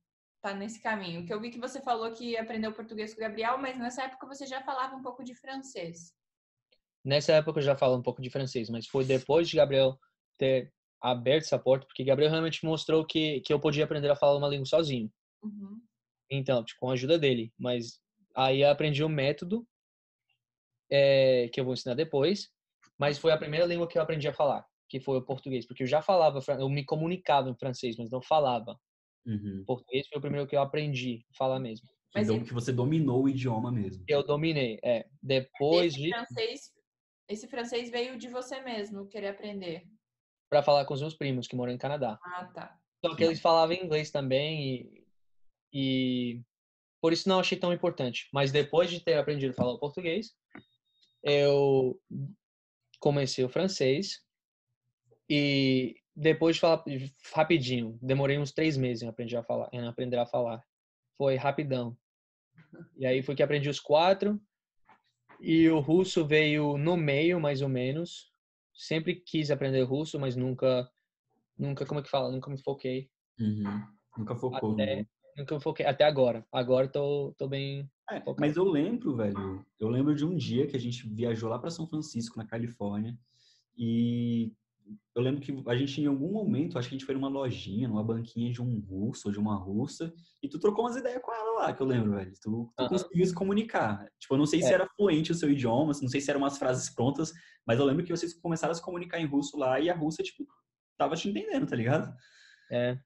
[0.41, 1.25] tá nesse caminho.
[1.25, 4.25] Que eu vi que você falou que aprendeu português com o Gabriel, mas nessa época
[4.25, 6.13] você já falava um pouco de francês.
[7.03, 9.99] Nessa época eu já falo um pouco de francês, mas foi depois de Gabriel
[10.37, 10.71] ter
[11.01, 14.47] aberto essa porta, porque Gabriel realmente mostrou que, que eu podia aprender a falar uma
[14.47, 15.11] língua sozinho.
[15.43, 15.81] Uhum.
[16.29, 17.53] Então, tipo, com a ajuda dele.
[17.57, 17.99] Mas
[18.35, 19.67] aí eu aprendi o um método
[20.89, 22.49] é, que eu vou ensinar depois,
[22.97, 25.83] mas foi a primeira língua que eu aprendi a falar, que foi o português, porque
[25.83, 28.79] eu já falava, eu me comunicava em francês, mas não falava.
[29.25, 29.63] Uhum.
[29.65, 31.87] Português foi o primeiro que eu aprendi a falar mesmo.
[32.13, 34.03] Mas então, que você dominou o idioma mesmo.
[34.07, 35.07] Eu dominei, é.
[35.21, 36.09] Depois esse de.
[36.09, 36.73] Francês,
[37.27, 39.83] esse francês veio de você mesmo, querer aprender.
[40.47, 42.19] Para falar com os meus primos que moram em Canadá.
[42.23, 42.79] Ah, tá.
[43.03, 45.02] Só que eles falavam inglês também e,
[45.73, 46.41] e
[47.01, 48.29] por isso não achei tão importante.
[48.31, 50.33] Mas depois de ter aprendido a falar o português,
[51.23, 51.99] eu
[52.99, 54.21] comecei o francês
[55.29, 56.83] e depois de falar
[57.33, 60.63] rapidinho, demorei uns três meses em aprender a falar, em aprender a falar.
[61.17, 61.97] Foi rapidão.
[62.97, 64.39] E aí foi que aprendi os quatro.
[65.39, 68.31] E o russo veio no meio, mais ou menos.
[68.73, 70.89] Sempre quis aprender russo, mas nunca,
[71.57, 72.31] nunca, como é que fala?
[72.31, 73.09] Nunca me foquei.
[73.39, 73.85] Uhum.
[74.17, 74.73] Nunca focou.
[74.73, 75.07] Até, né?
[75.61, 76.45] Foquei, até agora.
[76.51, 77.89] Agora tô, tô bem.
[78.11, 79.65] É, mas eu lembro, velho.
[79.79, 83.17] Eu lembro de um dia que a gente viajou lá para São Francisco, na Califórnia.
[83.77, 84.51] E
[85.15, 87.87] eu lembro que a gente, em algum momento, acho que a gente foi numa lojinha,
[87.87, 91.33] numa banquinha de um russo ou de uma russa, e tu trocou umas ideias com
[91.33, 92.33] ela lá, que eu lembro, velho.
[92.33, 92.41] Tu,
[92.75, 92.89] tu uhum.
[92.89, 94.07] conseguiu se comunicar.
[94.19, 94.63] Tipo, eu não sei é.
[94.63, 97.31] se era fluente o seu idioma, não sei se eram umas frases prontas,
[97.65, 100.23] mas eu lembro que vocês começaram a se comunicar em russo lá e a russa,
[100.23, 100.45] tipo,
[100.97, 102.13] tava te entendendo, tá ligado?
[102.71, 102.97] É.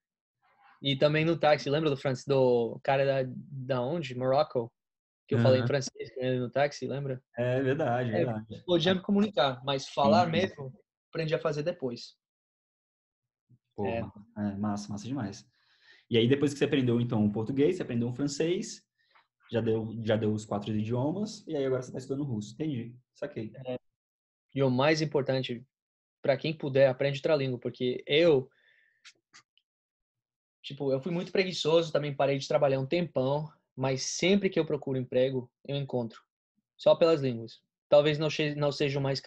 [0.81, 4.15] E também no táxi, lembra do Francis, do cara da, da onde?
[4.15, 4.71] Morocco?
[5.27, 5.43] Que eu uhum.
[5.43, 6.09] falei em francês
[6.39, 7.21] no táxi, lembra?
[7.37, 8.63] É verdade, é, verdade.
[8.65, 10.31] Podia me comunicar, mas falar Sim.
[10.31, 10.73] mesmo
[11.09, 12.15] aprendi a fazer depois.
[13.75, 13.99] Pô, é.
[14.37, 14.55] é.
[14.55, 15.45] massa, massa demais.
[16.09, 18.81] E aí, depois que você aprendeu, então, o português, você aprendeu o francês,
[19.51, 22.53] já deu, já deu os quatro idiomas, e aí agora você está estudando russo.
[22.53, 23.51] Entendi, saquei.
[23.65, 23.77] É.
[24.55, 25.65] E o mais importante,
[26.21, 28.49] para quem puder, aprende outra língua, porque eu,
[30.67, 34.65] tipo, eu fui muito preguiçoso, também parei de trabalhar um tempão, mas sempre que eu
[34.65, 36.21] procuro emprego, eu encontro.
[36.77, 37.61] Só pelas línguas.
[37.89, 39.21] Talvez não, não seja o mais,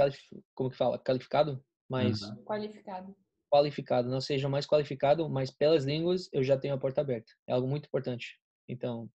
[0.55, 2.45] como que fala, qualificado, mas uhum.
[2.45, 3.16] qualificado.
[3.51, 7.32] Qualificado, não seja mais qualificado, mas pelas línguas eu já tenho a porta aberta.
[7.47, 8.38] É algo muito importante.
[8.68, 9.11] Então,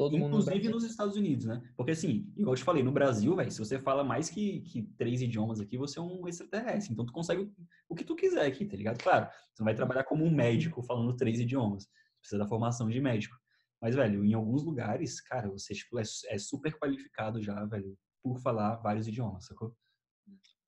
[0.00, 0.72] todo Inclusive mundo.
[0.72, 1.60] Nos Estados Unidos, né?
[1.76, 4.82] Porque assim, igual eu te falei, no Brasil, velho, se você fala mais que, que
[4.96, 6.94] três idiomas aqui, você é um extraterrestre.
[6.94, 7.52] Então tu consegue
[7.86, 9.02] o que tu quiser aqui, tá ligado?
[9.02, 11.86] Claro, você não vai trabalhar como um médico falando três idiomas.
[12.18, 13.36] Precisa da formação de médico.
[13.78, 18.40] Mas, velho, em alguns lugares, cara, você tipo, é, é super qualificado já, velho, por
[18.40, 19.76] falar vários idiomas, sacou?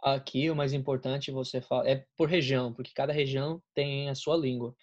[0.03, 4.37] Aqui o mais importante você fala é por região, porque cada região tem a sua
[4.37, 4.75] língua.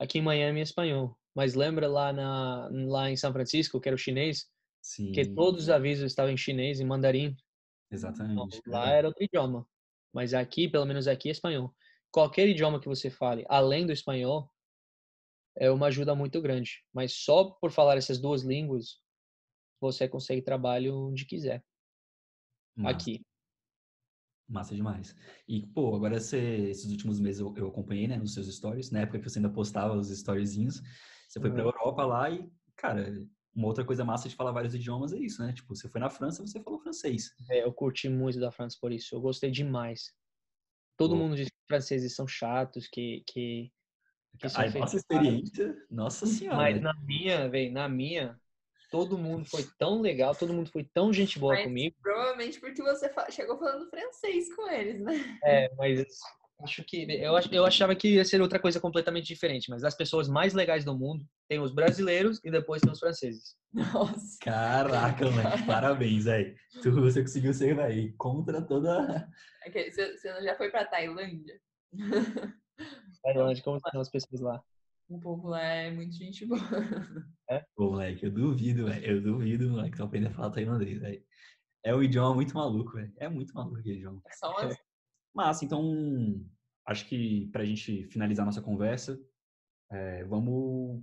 [0.00, 3.96] Aqui em Miami é espanhol, mas lembra lá na lá em São Francisco, que era
[3.96, 4.48] o chinês,
[4.82, 5.12] Sim.
[5.12, 7.36] que todos os avisos estavam em chinês e mandarim.
[7.90, 8.58] Exatamente.
[8.58, 9.66] Então, lá era outro idioma,
[10.12, 11.74] mas aqui, pelo menos aqui é espanhol.
[12.10, 14.48] Qualquer idioma que você fale, além do espanhol,
[15.56, 16.84] é uma ajuda muito grande.
[16.92, 19.00] Mas só por falar essas duas línguas,
[19.80, 21.64] você consegue trabalho onde quiser.
[22.76, 22.96] Massa.
[22.96, 23.24] Aqui.
[24.48, 25.16] Massa demais.
[25.48, 26.38] E, pô, agora você,
[26.70, 29.50] esses últimos meses eu, eu, acompanhei, né, nos seus stories, na época que você ainda
[29.50, 30.82] postava os storyzinhos,
[31.28, 31.56] você foi uhum.
[31.56, 33.12] pra Europa lá e, cara,
[33.54, 35.52] uma outra coisa massa de falar vários idiomas é isso, né?
[35.52, 37.30] Tipo, você foi na França, você falou francês.
[37.50, 40.12] É, eu curti muito da França por isso, eu gostei demais.
[40.96, 41.16] Todo pô.
[41.16, 43.22] mundo diz que franceses são chatos, que...
[43.26, 43.72] que,
[44.38, 46.56] que a nossa experiência, nossa senhora.
[46.56, 48.38] Mas na minha, velho, na minha,
[48.90, 51.96] todo mundo foi tão legal, todo mundo foi tão gente boa mas, comigo.
[52.00, 55.38] Provavelmente porque você chegou falando francês com eles, né?
[55.42, 56.06] É, mas
[56.64, 60.28] acho que eu, eu achava que ia ser outra coisa completamente diferente, mas as pessoas
[60.28, 63.54] mais legais do mundo tem os brasileiros e depois tem os franceses.
[63.72, 64.38] Nossa.
[64.40, 66.56] Caraca, moleque, parabéns, aí.
[66.82, 69.28] Tu você conseguiu ser aí contra toda.
[69.68, 71.60] Okay, você, você já foi para Tailândia?
[73.22, 74.62] Tailândia, como são as pessoas lá?
[75.08, 76.60] O povo lá é muito gente boa.
[77.50, 77.62] É?
[77.76, 79.04] Pô, moleque, eu duvido, velho.
[79.04, 81.22] Eu duvido, moleque, tu aprender a falar tailandês, velho.
[81.84, 83.12] É um idioma muito maluco, velho.
[83.18, 84.22] É muito maluco aquele idioma.
[84.26, 84.74] É só umas...
[85.34, 86.40] Mas, então,
[86.86, 89.18] acho que pra gente finalizar nossa conversa,
[89.90, 91.02] é, vamos,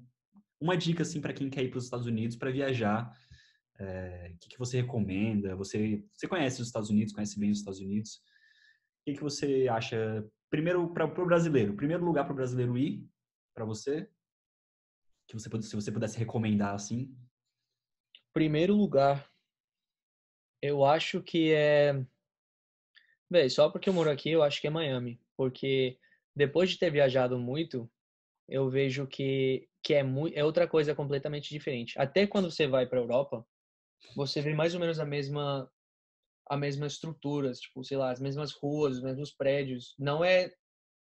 [0.60, 3.12] uma dica assim para quem quer ir para os Estados Unidos para viajar.
[3.80, 5.56] É, o que, que você recomenda?
[5.56, 8.16] Você, você conhece os Estados Unidos, conhece bem os Estados Unidos?
[8.16, 10.26] O que, que você acha?
[10.50, 13.08] Primeiro, para o brasileiro, primeiro lugar para o brasileiro ir,
[13.54, 14.10] para você?
[15.28, 17.16] Que você, se você pudesse recomendar assim?
[18.34, 19.30] Primeiro lugar,
[20.62, 22.06] eu acho que é.
[23.32, 25.18] Bem, só porque eu moro aqui, eu acho que é Miami.
[25.38, 25.98] Porque
[26.36, 27.90] depois de ter viajado muito,
[28.46, 31.98] eu vejo que, que é, muito, é outra coisa completamente diferente.
[31.98, 33.48] Até quando você vai para a Europa,
[34.18, 35.72] você vê mais ou menos a mesma
[36.50, 39.96] a mesma estrutura, tipo, sei lá, as mesmas ruas, os mesmos prédios.
[39.98, 40.52] Não é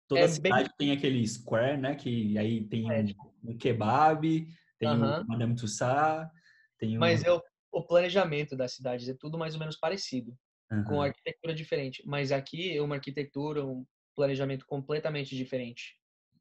[0.07, 0.77] toda é cidade bem...
[0.77, 3.33] tem aquele square, né, que aí tem é, tipo...
[3.43, 4.47] um, kebab,
[4.79, 5.23] tem uh -huh.
[5.23, 6.31] o Madame Tussauds,
[6.77, 10.33] tem Mas é o, o, planejamento das cidades é tudo mais ou menos parecido,
[10.71, 10.83] uh -huh.
[10.85, 12.03] com arquitetura diferente.
[12.05, 15.97] Mas aqui é uma arquitetura, um planejamento completamente diferente.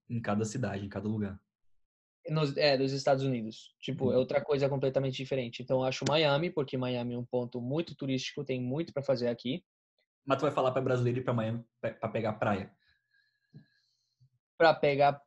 [0.09, 1.39] Em cada cidade, em cada lugar.
[2.29, 3.75] Nos, é, dos Estados Unidos.
[3.81, 4.13] Tipo, uhum.
[4.13, 5.63] é outra coisa completamente diferente.
[5.63, 9.29] Então, eu acho Miami, porque Miami é um ponto muito turístico, tem muito para fazer
[9.29, 9.65] aqui.
[10.25, 12.71] Mas tu vai falar para brasileiro ir para Miami para pegar praia?
[14.57, 15.21] Para pegar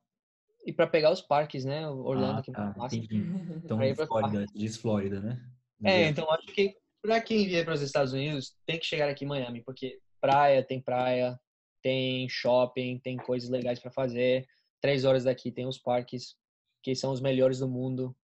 [0.65, 1.87] e para pegar os parques, né?
[1.89, 2.73] Orlando ah, aqui tá,
[3.63, 5.45] Então, Flórida, diz Flórida, né?
[5.83, 9.25] É, então acho que para quem vier para os Estados Unidos, tem que chegar aqui
[9.25, 11.37] em Miami, porque praia, tem praia,
[11.81, 14.47] tem shopping, tem coisas legais para fazer.
[14.81, 16.37] Três horas daqui tem os parques
[16.81, 18.15] que são os melhores do mundo.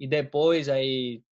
[0.00, 1.22] E depois aí,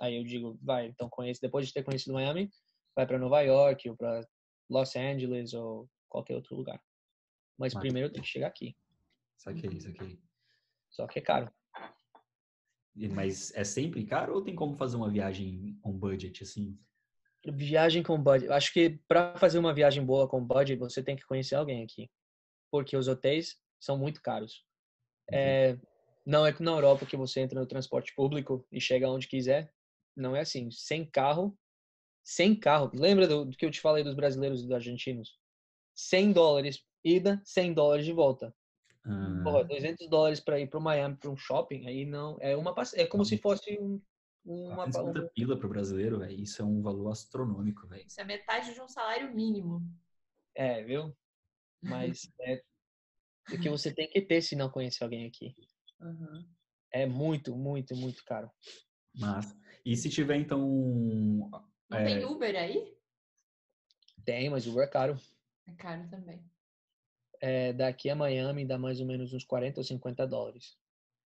[0.00, 1.40] aí eu digo, vai, então conhece.
[1.40, 2.50] Depois de ter conhecido Miami,
[2.94, 4.26] vai para Nova York ou para
[4.68, 6.82] Los Angeles ou qualquer outro lugar.
[7.56, 8.76] Mas, primeiro tem que chegar aqui.
[9.36, 10.18] Saquei, saquei.
[10.90, 11.52] Só que é caro.
[13.12, 15.73] Mas é sempre caro ou tem como fazer uma viagem
[16.08, 16.78] budget assim?
[17.46, 18.50] Viagem com budget.
[18.50, 22.10] Acho que para fazer uma viagem boa com budget, você tem que conhecer alguém aqui.
[22.70, 24.64] Porque os hotéis são muito caros.
[25.30, 25.78] É,
[26.26, 29.72] não é que na Europa que você entra no transporte público e chega onde quiser.
[30.16, 30.70] Não é assim.
[30.70, 31.56] Sem carro,
[32.22, 32.90] sem carro.
[32.94, 35.38] Lembra do, do que eu te falei dos brasileiros e dos argentinos?
[35.94, 38.54] 100 dólares ida, 100 dólares de volta.
[39.04, 39.40] Ah.
[39.44, 43.06] Porra, 200 dólares para ir para Miami para um shopping, aí não é uma é
[43.06, 44.00] como se fosse um,
[44.44, 48.06] uma 50 pila para o brasileiro, véio, isso é um valor astronômico, velho.
[48.06, 49.82] Isso é metade de um salário mínimo.
[50.54, 51.16] É, viu?
[51.82, 52.62] Mas é,
[53.52, 55.54] o que você tem que ter se não conhecer alguém aqui.
[56.00, 56.46] Uhum.
[56.92, 58.50] É muito, muito, muito caro.
[59.14, 60.60] Mas, e se tiver então.
[61.88, 62.04] Não é...
[62.04, 62.94] tem Uber aí?
[64.24, 65.16] Tem, mas Uber é caro.
[65.66, 66.44] É caro também.
[67.40, 70.78] É, daqui a Miami dá mais ou menos uns 40 ou 50 dólares.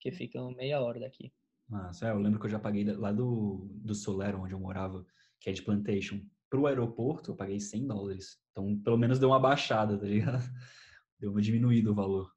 [0.00, 0.12] Que hum.
[0.12, 1.32] ficam meia hora daqui.
[1.68, 5.04] Nossa, é, eu lembro que eu já paguei lá do, do Solero, onde eu morava,
[5.38, 8.40] que é de Plantation, pro aeroporto, eu paguei 100 dólares.
[8.52, 10.42] Então, pelo menos deu uma baixada, tá ligado?
[11.20, 12.32] Deu uma diminuída o valor.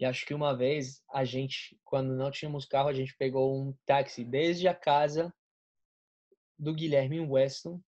[0.00, 3.72] E acho que uma vez a gente, quando não tínhamos carro, a gente pegou um
[3.86, 5.32] táxi desde a casa
[6.58, 7.80] do Guilherme Weston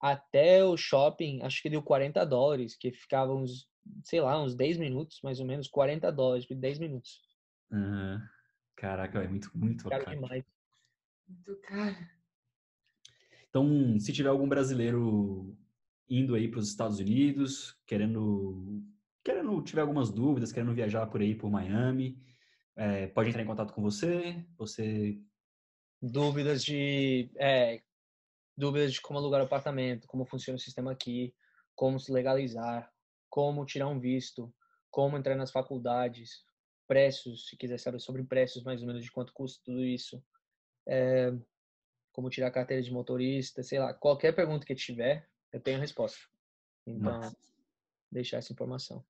[0.00, 3.68] até o shopping, acho que deu 40 dólares, que ficava uns,
[4.04, 7.20] sei lá, uns 10 minutos, mais ou menos, 40 dólares por 10 minutos.
[7.70, 8.18] Uhum.
[8.80, 10.04] Caraca, é muito, muito caro.
[10.04, 10.44] Caro demais.
[11.28, 11.96] Muito caro.
[13.50, 15.54] Então, se tiver algum brasileiro
[16.08, 18.82] indo aí para os Estados Unidos, querendo
[19.22, 22.18] querendo, tiver algumas dúvidas, querendo viajar por aí, por Miami,
[22.74, 24.42] é, pode entrar em contato com você.
[24.56, 25.20] Você.
[26.00, 27.30] Dúvidas de.
[27.36, 27.82] É,
[28.56, 31.34] dúvidas de como alugar apartamento, como funciona o sistema aqui,
[31.74, 32.90] como se legalizar,
[33.28, 34.50] como tirar um visto,
[34.90, 36.46] como entrar nas faculdades,
[36.90, 40.20] preços, se quiser saber sobre preços, mais ou menos de quanto custa tudo isso.
[40.88, 41.32] É,
[42.10, 46.18] como tirar carteira de motorista, sei lá, qualquer pergunta que tiver, eu tenho a resposta.
[46.84, 47.36] Então, Nossa.
[48.10, 49.04] deixar essa informação.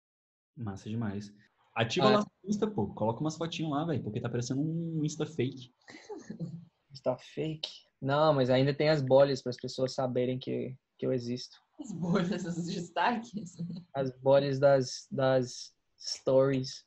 [0.55, 1.35] Massa demais.
[1.75, 2.89] Ativa ah, lá no Insta, pô.
[2.89, 5.73] Coloca umas fotinhas lá, velho, porque tá parecendo um Insta fake.
[6.93, 7.71] Insta fake?
[7.99, 11.57] Não, mas ainda tem as bolhas para as pessoas saberem que, que eu existo.
[11.81, 13.57] As bolhas, os destaques?
[13.95, 16.85] As bolhas das, das stories.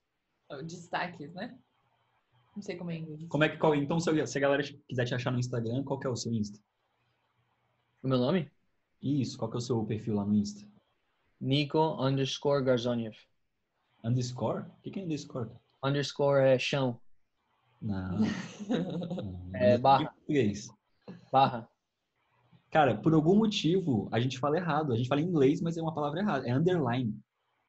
[0.62, 1.58] Destaques, né?
[2.56, 3.28] Não sei como é inglês.
[3.30, 5.84] Como é que, qual, então, se, eu, se a galera quiser te achar no Instagram,
[5.84, 6.60] qual que é o seu Insta?
[8.04, 8.51] O meu nome?
[9.01, 10.66] Isso, qual que é o seu perfil lá no Insta?
[11.41, 13.16] Nico underscore Garzoniev.
[14.04, 14.66] Underscore?
[14.86, 15.49] O que é underscore?
[15.84, 16.99] Underscore é chão.
[17.82, 18.22] Não.
[19.54, 20.06] é barra.
[20.06, 20.70] Português.
[21.32, 21.68] Barra.
[22.72, 24.93] Cara, por algum motivo a gente fala errado.
[24.93, 26.47] A gente fala em inglês, mas é uma palavra errada.
[26.47, 27.20] É underline.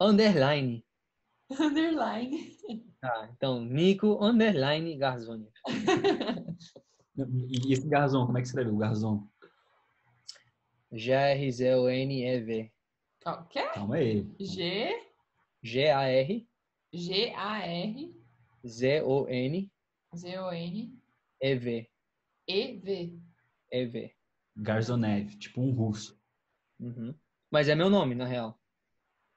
[0.01, 0.84] Underline.
[1.61, 2.57] Underline.
[3.01, 5.49] Tá, então, Nico underline Garzoni.
[7.17, 9.29] e esse Garzon, como é que escreve o Garzon?
[10.93, 12.73] G-R-Z-O-N-E-V.
[13.27, 13.63] O quê?
[13.75, 14.27] Calma aí.
[14.41, 15.01] G...
[15.63, 16.49] G-A-R.
[16.93, 18.15] G-A-R.
[18.67, 19.73] Z-O-N.
[20.15, 20.99] Z-O-N.
[21.41, 21.91] EV.
[22.47, 23.19] E-V.
[23.71, 24.15] EV.
[24.57, 26.19] Garzonev, tipo um russo.
[26.79, 27.15] Uhum.
[27.51, 28.59] Mas é meu nome, na real.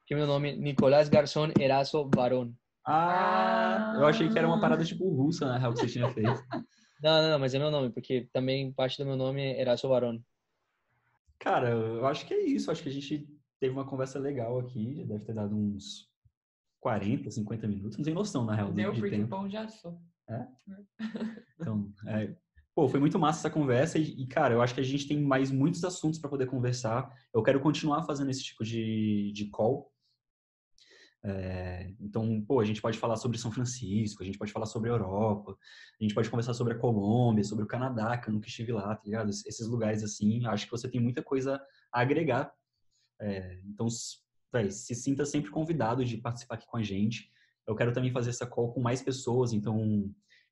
[0.07, 2.53] Que meu nome é Nicolás Garçon Eraso Baron.
[2.87, 6.29] Ah, eu achei que era uma parada tipo russa, na real, que você tinha feito.
[7.03, 9.87] Não, não, não, mas é meu nome, porque também parte do meu nome é Eraso
[9.87, 10.19] Baron.
[11.37, 12.71] Cara, eu acho que é isso.
[12.71, 13.29] Acho que a gente
[13.59, 14.95] teve uma conversa legal aqui.
[14.95, 16.09] Já deve ter dado uns
[16.79, 17.99] 40, 50 minutos.
[17.99, 19.27] Não tem noção, na real, Deu de porque tempo.
[19.27, 20.01] bom já sou.
[21.61, 22.35] Então, é,
[22.73, 25.21] pô, foi muito massa essa conversa e, e, cara, eu acho que a gente tem
[25.21, 27.11] mais muitos assuntos para poder conversar.
[27.31, 29.91] Eu quero continuar fazendo esse tipo de, de call.
[31.23, 34.89] É, então, pô, a gente pode falar sobre São Francisco, a gente pode falar sobre
[34.89, 35.57] a Europa,
[35.99, 38.95] a gente pode conversar sobre a Colômbia, sobre o Canadá, que eu nunca estive lá,
[38.95, 39.29] tá ligado?
[39.29, 41.61] Esses lugares assim, acho que você tem muita coisa
[41.91, 42.51] a agregar.
[43.19, 43.87] É, então,
[44.53, 47.31] véi, se sinta sempre convidado de participar aqui com a gente.
[47.67, 50.09] Eu quero também fazer essa call com mais pessoas, então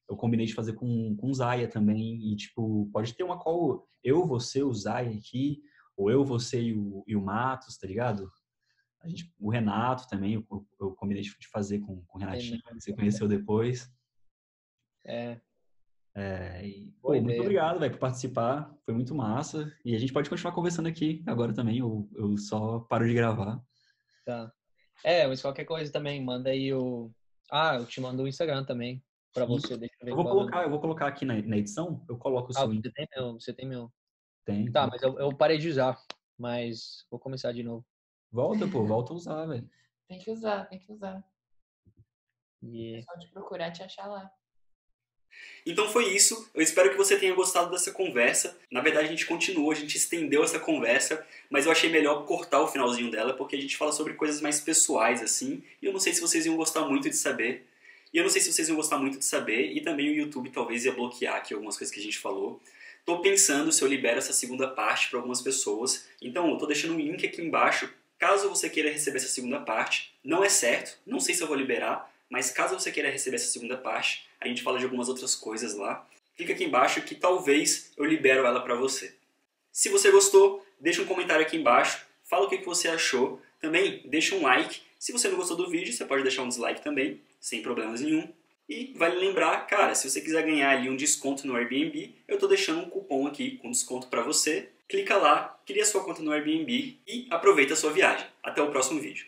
[0.09, 2.31] eu combinei de fazer com, com o Zaya também.
[2.31, 5.61] E, tipo, pode ter uma call eu, você, o Zaya aqui,
[5.95, 8.29] ou eu, você e o, e o Matos, tá ligado?
[9.05, 12.73] A gente, o Renato também, eu, eu combinei de fazer com, com o Renatinho, que
[12.73, 13.87] você conheceu depois.
[15.05, 15.39] É.
[16.15, 17.41] É, e, pô, muito ideia.
[17.41, 18.73] obrigado, velho, por participar.
[18.83, 19.71] Foi muito massa.
[19.85, 21.77] E a gente pode continuar conversando aqui agora também.
[21.77, 23.61] Eu, eu só paro de gravar.
[24.25, 24.51] Tá.
[25.03, 27.11] É, mas qualquer coisa também, manda aí o.
[27.51, 29.03] Ah, eu te mando o Instagram também.
[29.31, 31.57] Pra você, deixa eu ver Eu vou é colocar, eu vou colocar aqui na, na
[31.57, 32.03] edição.
[32.09, 33.91] Eu coloco o Ah, seu você tem meu, você tem meu.
[34.45, 34.71] tem.
[34.71, 36.01] Tá, mas eu, eu parei de usar.
[36.39, 37.85] Mas vou começar de novo.
[38.35, 39.69] Volta, pô, volta a usar, velho.
[40.09, 41.23] Tem que usar, tem que usar.
[42.61, 44.29] E Só de procurar te achar lá.
[45.65, 46.49] Então foi isso.
[46.53, 48.57] Eu espero que você tenha gostado dessa conversa.
[48.69, 52.61] Na verdade, a gente continuou, a gente estendeu essa conversa, mas eu achei melhor cortar
[52.61, 55.63] o finalzinho dela porque a gente fala sobre coisas mais pessoais assim.
[55.81, 57.65] E eu não sei se vocês iam gostar muito de saber.
[58.13, 59.71] E eu não sei se vocês iam gostar muito de saber.
[59.71, 62.61] E também o YouTube talvez ia bloquear aqui algumas coisas que a gente falou.
[63.05, 66.07] Tô pensando se eu libero essa segunda parte para algumas pessoas.
[66.21, 67.89] Então, eu tô deixando um link aqui embaixo.
[68.25, 71.55] Caso você queira receber essa segunda parte, não é certo, não sei se eu vou
[71.55, 75.35] liberar, mas caso você queira receber essa segunda parte, a gente fala de algumas outras
[75.35, 76.03] coisas lá.
[76.35, 79.13] Clica aqui embaixo que talvez eu libero ela para você.
[79.71, 83.39] Se você gostou, deixa um comentário aqui embaixo, fala o que você achou.
[83.61, 84.81] Também deixa um like.
[84.97, 88.27] Se você não gostou do vídeo, você pode deixar um dislike também, sem problemas nenhum.
[88.67, 92.47] E vale lembrar, cara, se você quiser ganhar ali um desconto no Airbnb, eu tô
[92.47, 94.69] deixando um cupom aqui com desconto para você.
[94.87, 98.27] Clica lá, cria sua conta no Airbnb e aproveita a sua viagem.
[98.43, 99.25] Até o próximo vídeo.